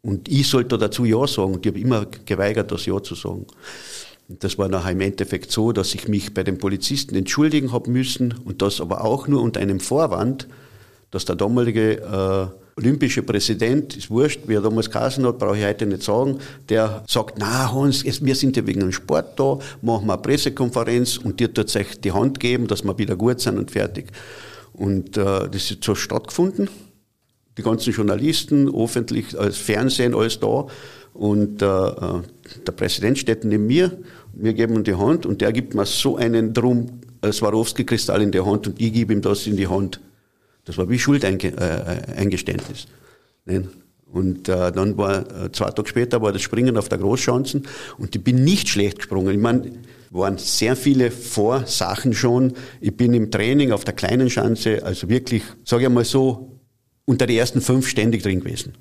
[0.01, 1.53] Und ich sollte dazu Ja sagen.
[1.53, 3.45] Und ich habe immer geweigert, das Ja zu sagen.
[4.27, 8.33] Das war nachher im Endeffekt so, dass ich mich bei den Polizisten entschuldigen habe müssen
[8.45, 10.47] und das aber auch nur unter einem Vorwand,
[11.11, 15.65] dass der damalige äh, olympische Präsident, ist wurscht, wie er damals geheißen hat, brauche ich
[15.65, 20.07] heute nicht sagen, der sagt, na Hans, wir sind ja wegen dem Sport da, machen
[20.07, 23.57] wir eine Pressekonferenz und dir tut euch die Hand geben, dass wir wieder gut sind
[23.57, 24.07] und fertig.
[24.73, 26.69] Und äh, das ist so stattgefunden
[27.57, 30.67] die ganzen Journalisten, öffentlich, als Fernsehen, alles da.
[31.13, 32.21] Und äh, äh,
[32.65, 33.91] der Präsident steht neben mir,
[34.33, 38.39] wir geben ihm die Hand und der gibt mir so einen Drum Swarovski-Kristall in die
[38.39, 39.99] Hand und ich gebe ihm das in die Hand.
[40.65, 42.87] Das war wie Schuldeingeständnis.
[43.45, 43.61] Äh,
[44.11, 47.65] Und äh, dann war, äh, zwei Tage später war das Springen auf der Großschanzen
[47.97, 49.33] und ich bin nicht schlecht gesprungen.
[49.33, 49.71] Ich meine,
[50.09, 52.53] waren sehr viele Vorsachen schon.
[52.81, 56.59] Ich bin im Training auf der kleinen Schanze, also wirklich, sage ich mal so,
[57.05, 58.73] unter die ersten fünf ständig drin gewesen.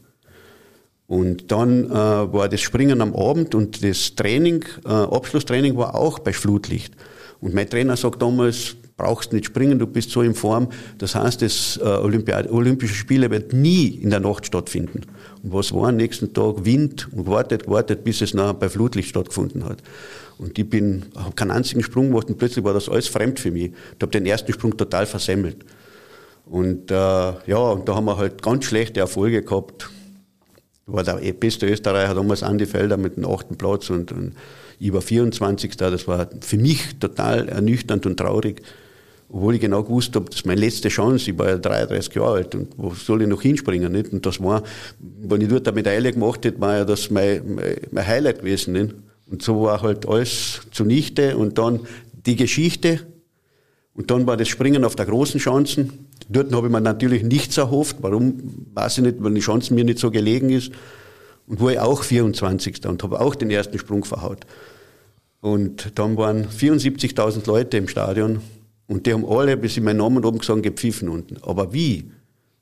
[1.06, 6.18] Und dann äh, war das Springen am Abend und das Training, äh, Abschlusstraining war auch
[6.18, 6.94] bei Flutlicht.
[7.40, 10.68] Und mein Trainer sagt damals, brauchst nicht springen, du bist so in Form.
[10.98, 15.02] Das heißt, das äh, Olympiade, Olympische Spiele wird nie in der Nacht stattfinden.
[15.42, 16.64] Und was war am nächsten Tag?
[16.64, 19.82] Wind und wartet, wartet, bis es nachher bei Flutlicht stattgefunden hat.
[20.38, 23.50] Und ich bin, habe keinen einzigen Sprung gemacht und plötzlich war das alles fremd für
[23.50, 23.72] mich.
[23.72, 25.56] Ich habe den ersten Sprung total versemmelt.
[26.46, 29.88] Und äh, ja, und da haben wir halt ganz schlechte Erfolge gehabt.
[30.86, 34.34] War der beste Österreicher damals Andi Felder mit dem achten Platz und, und
[34.78, 35.76] ich war 24.
[35.76, 38.62] Das war für mich total ernüchternd und traurig
[39.32, 42.34] obwohl ich genau gewusst habe, das ist meine letzte Chance, ich war ja 33 Jahre
[42.34, 44.12] alt und wo soll ich noch hinspringen, nicht?
[44.12, 44.62] Und das war,
[44.98, 48.72] wenn ich dort eine Medaille gemacht hätte, war ja das mein, mein, mein Highlight gewesen,
[48.72, 48.94] nicht?
[49.30, 51.80] Und so war halt alles zunichte und dann
[52.26, 53.00] die Geschichte
[53.94, 56.06] und dann war das Springen auf der großen Chancen.
[56.28, 57.96] Dort habe ich mir natürlich nichts erhofft.
[58.00, 58.38] Warum?
[58.74, 60.72] Weiß ich nicht, weil die Chancen mir nicht so gelegen ist.
[61.46, 62.86] Und war ich auch 24.
[62.86, 64.46] und habe auch den ersten Sprung verhaut.
[65.40, 68.40] Und dann waren 74.000 Leute im Stadion
[68.90, 71.36] und die haben alle, bis ich meinen Namen oben gesagt gepfiffen unten.
[71.42, 72.10] Aber wie?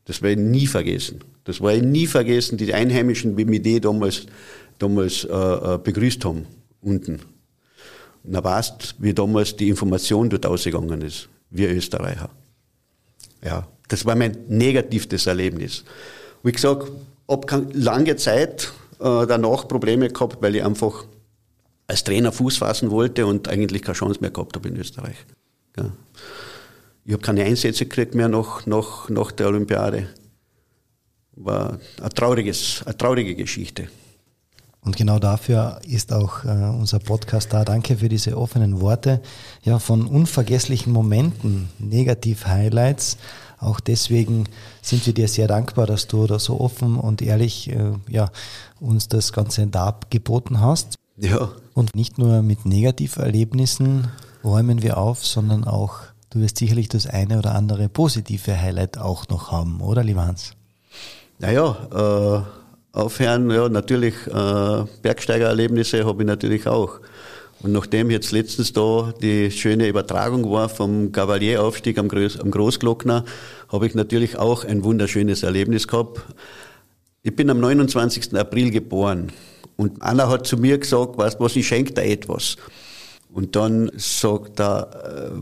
[0.05, 1.25] Das werde ich nie vergessen.
[1.45, 4.27] Das werde ich nie vergessen, die Einheimischen, wie mich die damals,
[4.79, 6.45] damals äh, äh begrüßt haben,
[6.83, 7.21] unten.
[8.25, 11.31] Dann weißt, wie damals die Information dort ausgegangen ist.
[11.49, 12.29] Wir Österreicher.
[13.43, 15.83] Ja, das war mein negativstes Erlebnis.
[16.43, 16.93] Wie gesagt,
[17.27, 18.71] habe lange Zeit
[19.01, 21.07] äh, danach Probleme gehabt, weil ich einfach
[21.87, 25.17] als Trainer Fuß fassen wollte und eigentlich keine Chance mehr gehabt habe in Österreich.
[25.77, 25.93] Ja.
[27.05, 30.09] Ich habe keine Einsätze gekriegt mehr nach, nach, nach der Olympiade.
[31.37, 33.89] War ein trauriges, eine traurige Geschichte.
[34.83, 37.65] Und genau dafür ist auch äh, unser Podcast da.
[37.65, 39.21] Danke für diese offenen Worte.
[39.63, 43.19] Ja, von unvergesslichen Momenten, Negativ-Highlights.
[43.59, 44.45] Auch deswegen
[44.83, 48.31] sind wir dir sehr dankbar, dass du da so offen und ehrlich äh, ja,
[48.81, 50.95] uns das Ganze dargeboten hast.
[51.17, 51.51] Ja.
[51.75, 54.09] Und nicht nur mit Negativerlebnissen
[54.49, 59.29] räumen wir auf, sondern auch, du wirst sicherlich das eine oder andere positive Highlight auch
[59.29, 60.53] noch haben, oder lieber Hans?
[61.39, 62.45] Naja,
[62.95, 67.01] äh, aufhören, ja, natürlich, äh, Bergsteigererlebnisse habe ich natürlich auch.
[67.61, 73.25] Und nachdem jetzt letztens da die schöne Übertragung war vom Gavalier-Aufstieg am, Groß, am Großglockner,
[73.69, 76.21] habe ich natürlich auch ein wunderschönes Erlebnis gehabt.
[77.23, 78.35] Ich bin am 29.
[78.37, 79.33] April geboren
[79.77, 82.57] und Anna hat zu mir gesagt, weißt was, ich schenke dir etwas.
[83.33, 85.35] Und dann sagt er,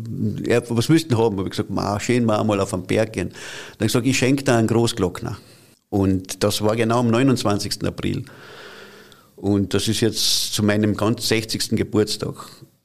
[0.49, 1.39] äh, was willst du haben?
[1.39, 3.33] Hab ich gesagt, ma, schön mal einmal auf den Berg gehen.
[3.79, 5.39] Dann gesagt, ich schenke dir einen Großglockner.
[5.89, 7.85] Und das war genau am 29.
[7.85, 8.25] April.
[9.37, 11.71] Und das ist jetzt zu meinem ganz 60.
[11.71, 12.35] Geburtstag.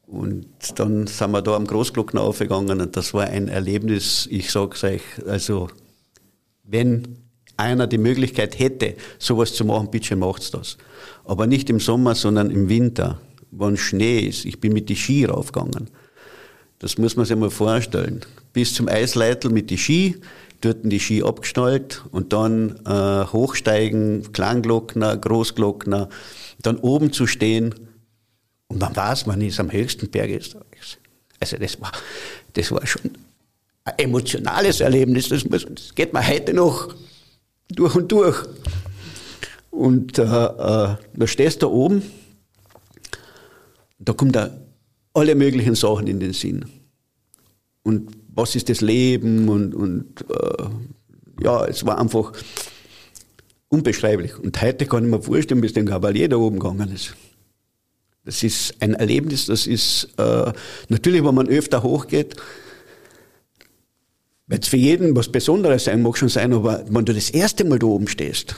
[0.05, 0.45] Und
[0.75, 5.01] dann sind wir da am Großglockner aufgegangen und das war ein Erlebnis, ich sag's euch,
[5.25, 5.69] also
[6.65, 7.17] wenn
[7.55, 10.77] einer die Möglichkeit hätte, sowas zu machen, bitte macht's das.
[11.23, 13.21] Aber nicht im Sommer, sondern im Winter
[13.51, 14.45] wann Schnee ist.
[14.45, 15.89] Ich bin mit die Ski raufgegangen.
[16.79, 18.21] Das muss man sich mal vorstellen.
[18.53, 20.15] Bis zum Eisleitel mit die Ski,
[20.61, 26.09] dort die Ski abgeschnallt und dann äh, hochsteigen, Kleinglockner, Großglockner,
[26.61, 27.75] dann oben zu stehen
[28.67, 30.97] und man weiß, man ist am höchsten Berg Österreichs.
[31.39, 31.91] Also das war,
[32.53, 33.11] das war schon
[33.83, 35.29] ein emotionales Erlebnis.
[35.29, 36.95] Das, muss, das geht mir heute noch
[37.69, 38.43] durch und durch.
[39.71, 42.01] Und äh, äh, da stehst du da oben
[44.03, 44.49] da kommen da
[45.13, 46.65] alle möglichen Sachen in den Sinn.
[47.83, 49.49] Und was ist das Leben?
[49.49, 52.33] Und, und äh, ja, es war einfach
[53.69, 54.37] unbeschreiblich.
[54.37, 57.15] Und heute kann ich mir vorstellen, bis der Kavalier da oben gegangen ist.
[58.23, 60.53] Das ist ein Erlebnis, das ist äh,
[60.89, 62.35] natürlich, wenn man öfter hochgeht,
[64.45, 67.65] weil es für jeden was Besonderes sein mag schon sein, aber wenn du das erste
[67.65, 68.57] Mal da oben stehst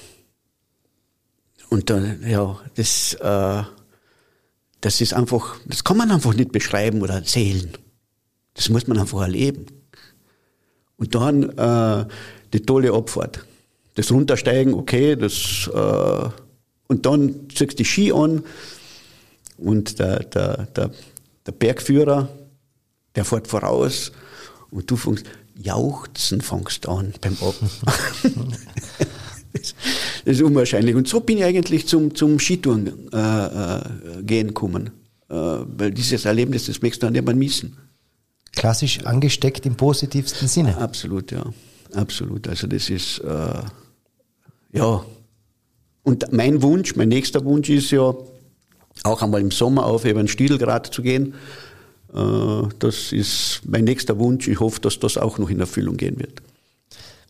[1.70, 3.64] und dann, ja, das, äh,
[4.84, 7.72] das ist einfach, das kann man einfach nicht beschreiben oder erzählen.
[8.54, 9.66] Das muss man einfach erleben.
[10.98, 12.06] Und dann äh,
[12.52, 13.46] die tolle Abfahrt.
[13.96, 16.30] Das Runtersteigen, okay, das äh,
[16.88, 18.44] und dann ziehst du die Ski an
[19.58, 20.92] und der, der, der,
[21.46, 22.28] der Bergführer,
[23.16, 24.12] der fährt voraus
[24.70, 25.26] und du fängst,
[25.56, 28.58] jauchzen fängst an beim Abfahren.
[30.26, 30.96] das, ist unwahrscheinlich.
[30.96, 34.92] Und so bin ich eigentlich zum, zum Skitouren äh, äh, gehen gekommen.
[35.30, 37.78] Äh, weil dieses Erlebnis, das möchtest du an jemanden missen.
[38.52, 40.78] Klassisch angesteckt im positivsten Sinne.
[40.78, 41.44] Absolut, ja.
[41.94, 42.48] Absolut.
[42.48, 43.62] Also das ist, äh,
[44.74, 45.06] ja,
[46.04, 48.14] Und mein Wunsch, mein nächster Wunsch ist ja,
[49.04, 51.34] auch einmal im Sommer auf den Stiedelgrad zu gehen.
[52.14, 54.48] Äh, das ist mein nächster Wunsch.
[54.48, 56.42] Ich hoffe, dass das auch noch in Erfüllung gehen wird.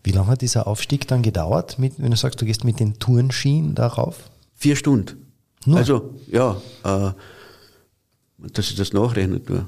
[0.04, 3.00] Wie lange hat dieser Aufstieg dann gedauert, mit, wenn du sagst, du gehst mit den
[3.00, 4.30] Tourenskien darauf?
[4.54, 5.28] Vier Stunden.
[5.66, 5.78] Nur?
[5.78, 7.12] Also, ja, äh,
[8.38, 9.66] dass ich das nachrechnen tue.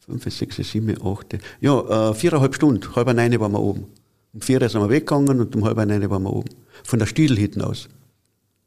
[0.00, 1.38] Fünf, sechs, sieben, acht.
[1.60, 2.94] Ja, äh, viereinhalb Stunden.
[2.94, 3.86] Halb eine waren wir oben.
[4.32, 6.50] Um vier sind wir weggegangen und um halb eine waren wir oben.
[6.84, 7.88] Von der Stiedel hinten aus.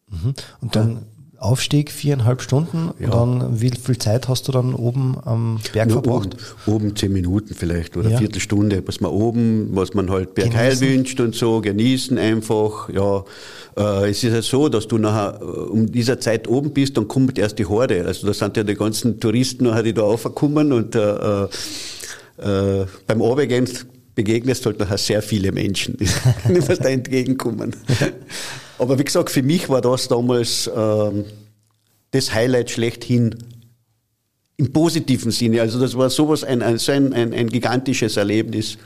[0.09, 0.34] Mhm.
[0.61, 1.05] Und dann
[1.40, 3.10] Aufstieg viereinhalb Stunden ja.
[3.10, 6.36] und dann wie viel Zeit hast du dann oben am Berg Nur verbracht?
[6.66, 8.18] Oben, oben, zehn Minuten vielleicht oder ja.
[8.18, 12.90] Viertelstunde, was man oben, was man halt Bergheil wünscht und so, genießen einfach.
[12.90, 13.24] Ja,
[13.78, 17.08] äh, es ist ja so, dass du nachher äh, um dieser Zeit oben bist, dann
[17.08, 18.06] kommt erst die Horde.
[18.06, 23.22] Also da sind ja die ganzen Touristen nachher, die da aufgekommen und äh, äh, beim
[23.22, 23.68] Obergehen
[24.20, 26.05] begegnest halt nachher sehr viele Menschen, die
[26.67, 27.74] was da entgegenkommen.
[28.78, 31.24] Aber wie gesagt, für mich war das damals ähm,
[32.11, 33.34] das Highlight schlechthin
[34.57, 35.61] im positiven Sinne.
[35.61, 38.78] Also das war sowas, ein, ein, ein, ein, ein gigantisches Erlebnis.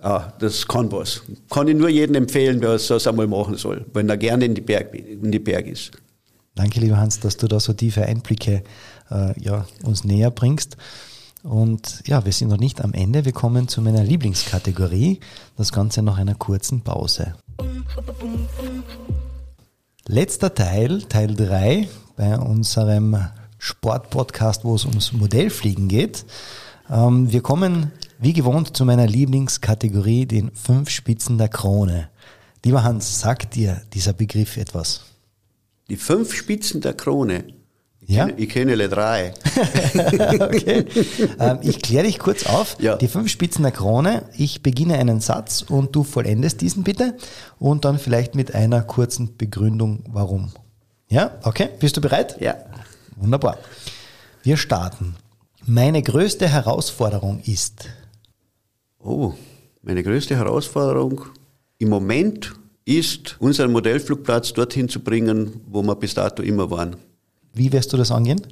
[0.00, 1.22] Ah, das kann was.
[1.50, 4.60] Kann ich nur jedem empfehlen, wer das einmal machen soll, wenn er gerne in die
[4.60, 5.90] Berg, in die Berg ist.
[6.54, 8.62] Danke, lieber Hans, dass du da so tiefe Einblicke
[9.10, 10.76] äh, ja, uns näher bringst.
[11.44, 13.26] Und ja, wir sind noch nicht am Ende.
[13.26, 15.20] Wir kommen zu meiner Lieblingskategorie.
[15.58, 17.34] Das Ganze nach einer kurzen Pause.
[20.08, 21.86] Letzter Teil, Teil 3
[22.16, 23.18] bei unserem
[23.58, 26.24] Sportpodcast, wo es ums Modellfliegen geht.
[26.90, 32.08] Ähm, wir kommen wie gewohnt zu meiner Lieblingskategorie, den fünf Spitzen der Krone.
[32.64, 35.02] Lieber Hans, sagt dir dieser Begriff etwas?
[35.90, 37.44] Die fünf Spitzen der Krone.
[38.06, 38.26] Ich ja?
[38.26, 39.32] kenne, ich kenne alle drei.
[40.40, 40.84] okay.
[41.38, 42.76] Ähm, ich kläre dich kurz auf.
[42.78, 42.96] Ja.
[42.96, 44.24] Die fünf Spitzen der Krone.
[44.36, 47.16] Ich beginne einen Satz und du vollendest diesen bitte.
[47.58, 50.52] Und dann vielleicht mit einer kurzen Begründung, warum.
[51.08, 51.32] Ja?
[51.42, 51.68] Okay.
[51.80, 52.36] Bist du bereit?
[52.40, 52.56] Ja.
[53.16, 53.58] Wunderbar.
[54.42, 55.16] Wir starten.
[55.64, 57.88] Meine größte Herausforderung ist.
[58.98, 59.32] Oh,
[59.82, 61.22] meine größte Herausforderung
[61.78, 66.96] im Moment ist, unseren Modellflugplatz dorthin zu bringen, wo wir bis dato immer waren.
[67.54, 68.42] Wie wirst du das angehen?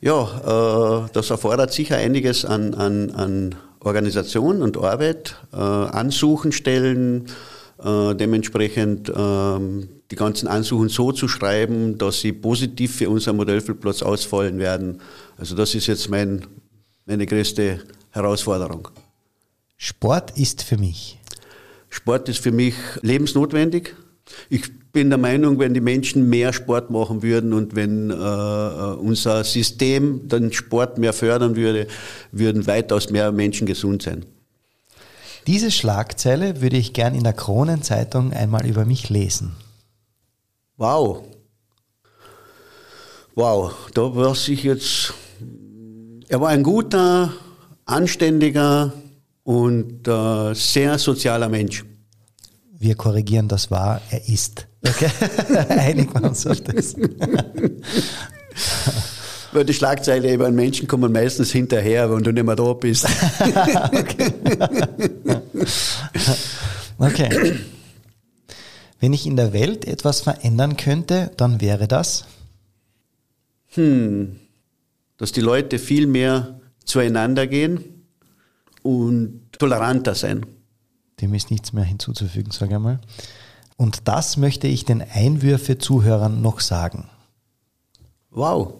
[0.00, 7.26] Ja, äh, das erfordert sicher einiges an, an, an Organisation und Arbeit, äh, Ansuchen stellen,
[7.82, 14.02] äh, dementsprechend ähm, die ganzen Ansuchen so zu schreiben, dass sie positiv für unseren Modellflugplatz
[14.02, 15.00] ausfallen werden.
[15.36, 16.46] Also das ist jetzt mein,
[17.06, 18.88] meine größte Herausforderung.
[19.76, 21.18] Sport ist für mich.
[21.90, 23.94] Sport ist für mich lebensnotwendig.
[24.48, 24.62] Ich
[24.92, 30.28] bin der Meinung, wenn die Menschen mehr Sport machen würden und wenn äh, unser System
[30.28, 31.88] den Sport mehr fördern würde,
[32.32, 34.24] würden weitaus mehr Menschen gesund sein.
[35.46, 39.52] Diese Schlagzeile würde ich gern in der Kronenzeitung einmal über mich lesen.
[40.76, 41.24] Wow.
[43.34, 45.12] Wow, da war ich jetzt.
[46.28, 47.32] Er war ein guter,
[47.84, 48.92] anständiger
[49.42, 51.84] und äh, sehr sozialer Mensch
[52.78, 54.66] wir korrigieren das war, er ist.
[54.86, 55.10] Okay?
[55.68, 56.94] Einigen wir uns auf das.
[59.52, 63.06] Weil die Schlagzeile über einen Menschen kommen meistens hinterher, wenn du nicht mehr da bist.
[63.90, 64.32] okay.
[66.98, 67.58] okay.
[69.00, 72.24] Wenn ich in der Welt etwas verändern könnte, dann wäre das?
[73.74, 74.40] Hm,
[75.16, 78.04] dass die Leute viel mehr zueinander gehen
[78.82, 80.46] und toleranter sein.
[81.24, 83.00] Dem ist nichts mehr hinzuzufügen, sage ich mal.
[83.78, 87.08] Und das möchte ich den Einwürfe-Zuhörern noch sagen.
[88.30, 88.74] Wow.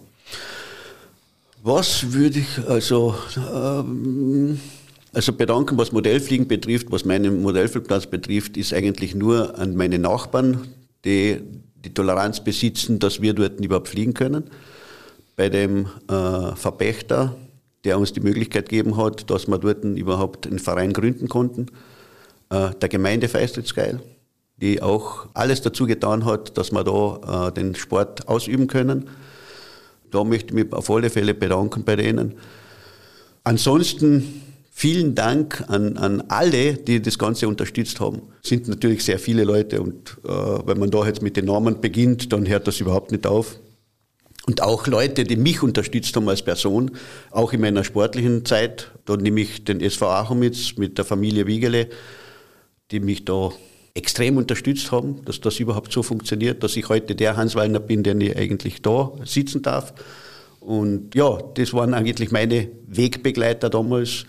[1.62, 3.14] Was würde ich also,
[3.50, 4.60] ähm,
[5.14, 10.68] also bedanken, was Modellfliegen betrifft, was meinen Modellflugplatz betrifft, ist eigentlich nur an meine Nachbarn,
[11.06, 11.40] die
[11.82, 14.44] die Toleranz besitzen, dass wir dort überhaupt fliegen können.
[15.34, 17.36] Bei dem äh, Verpächter,
[17.84, 21.68] der uns die Möglichkeit gegeben hat, dass wir dort überhaupt einen Verein gründen konnten
[22.50, 24.00] der Gemeinde Feistelsgeil,
[24.58, 29.08] die auch alles dazu getan hat, dass wir da äh, den Sport ausüben können.
[30.10, 32.34] Da möchte ich mich auf alle Fälle bedanken bei denen.
[33.42, 38.22] Ansonsten vielen Dank an, an alle, die das Ganze unterstützt haben.
[38.42, 41.80] Es sind natürlich sehr viele Leute und äh, wenn man da jetzt mit den Namen
[41.80, 43.58] beginnt, dann hört das überhaupt nicht auf.
[44.46, 46.90] Und auch Leute, die mich unterstützt haben als Person,
[47.30, 48.90] auch in meiner sportlichen Zeit.
[49.06, 51.88] Da nehme ich den SV Achomitz mit der Familie Wiegele,
[52.90, 53.50] die mich da
[53.94, 58.02] extrem unterstützt haben, dass das überhaupt so funktioniert, dass ich heute der Hans Wallner bin,
[58.02, 59.94] der ich eigentlich da sitzen darf.
[60.60, 64.24] Und ja, das waren eigentlich meine Wegbegleiter damals.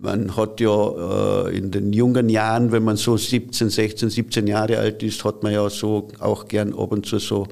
[0.00, 4.78] Man hat ja äh, in den jungen Jahren, wenn man so 17, 16, 17 Jahre
[4.78, 7.46] alt ist, hat man ja so auch gern ab und zu so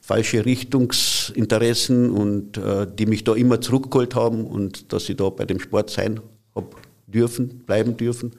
[0.00, 5.46] falsche Richtungsinteressen und äh, die mich da immer zurückgeholt haben und dass ich da bei
[5.46, 6.20] dem Sport sein
[6.54, 8.32] habe dürfen, bleiben dürfen.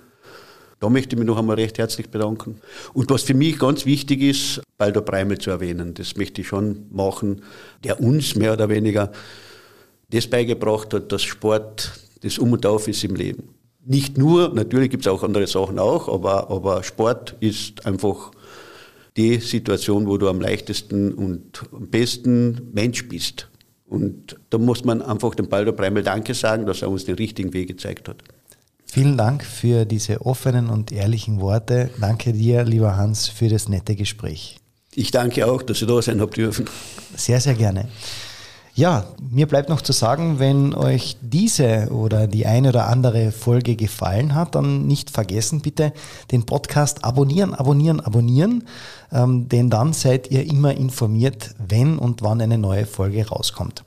[0.79, 2.59] Da möchte ich mich noch einmal recht herzlich bedanken.
[2.93, 6.85] Und was für mich ganz wichtig ist, Baldur Breimel zu erwähnen, das möchte ich schon
[6.91, 7.41] machen,
[7.83, 9.11] der uns mehr oder weniger
[10.09, 13.55] das beigebracht hat, dass Sport das Um und Auf ist im Leben.
[13.85, 18.31] Nicht nur, natürlich gibt es auch andere Sachen auch, aber, aber Sport ist einfach
[19.15, 23.47] die Situation, wo du am leichtesten und am besten Mensch bist.
[23.87, 27.53] Und da muss man einfach dem Baldur Breimel Danke sagen, dass er uns den richtigen
[27.53, 28.23] Weg gezeigt hat.
[28.85, 31.89] Vielen Dank für diese offenen und ehrlichen Worte.
[31.99, 34.57] Danke dir, lieber Hans, für das nette Gespräch.
[34.93, 36.65] Ich danke auch, dass Sie da sein habt dürfen.
[37.15, 37.89] Sehr, sehr gerne.
[38.77, 43.77] Ja, mir bleibt noch zu sagen, wenn euch diese oder die eine oder andere Folge
[43.77, 45.93] gefallen hat, dann nicht vergessen bitte
[46.31, 48.65] den Podcast abonnieren, abonnieren, abonnieren,
[49.13, 53.81] ähm, denn dann seid ihr immer informiert, wenn und wann eine neue Folge rauskommt.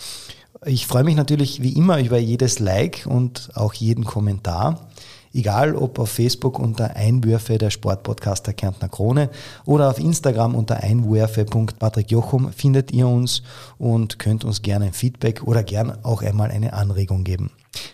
[0.64, 4.88] Ich freue mich natürlich wie immer über jedes Like und auch jeden Kommentar.
[5.32, 9.30] Egal ob auf Facebook unter Einwürfe der Sportpodcaster Kärntner Krone
[9.66, 13.42] oder auf Instagram unter einwürfe.patrickjochum findet ihr uns
[13.76, 17.50] und könnt uns gerne ein Feedback oder gern auch einmal eine Anregung geben.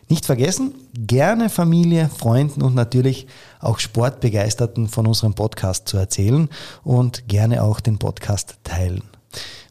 [0.08, 3.26] Nicht vergessen, gerne Familie, Freunden und natürlich
[3.60, 6.48] auch Sportbegeisterten von unserem Podcast zu erzählen
[6.82, 9.02] und gerne auch den Podcast teilen.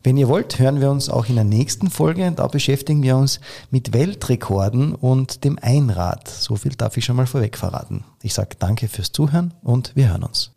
[0.06, 2.30] Wenn ihr wollt, hören wir uns auch in der nächsten Folge.
[2.36, 3.40] Da beschäftigen wir uns
[3.72, 6.28] mit Weltrekorden und dem Einrad.
[6.28, 8.04] So viel darf ich schon mal vorweg verraten.
[8.22, 10.52] Ich sage danke fürs Zuhören und wir hören uns.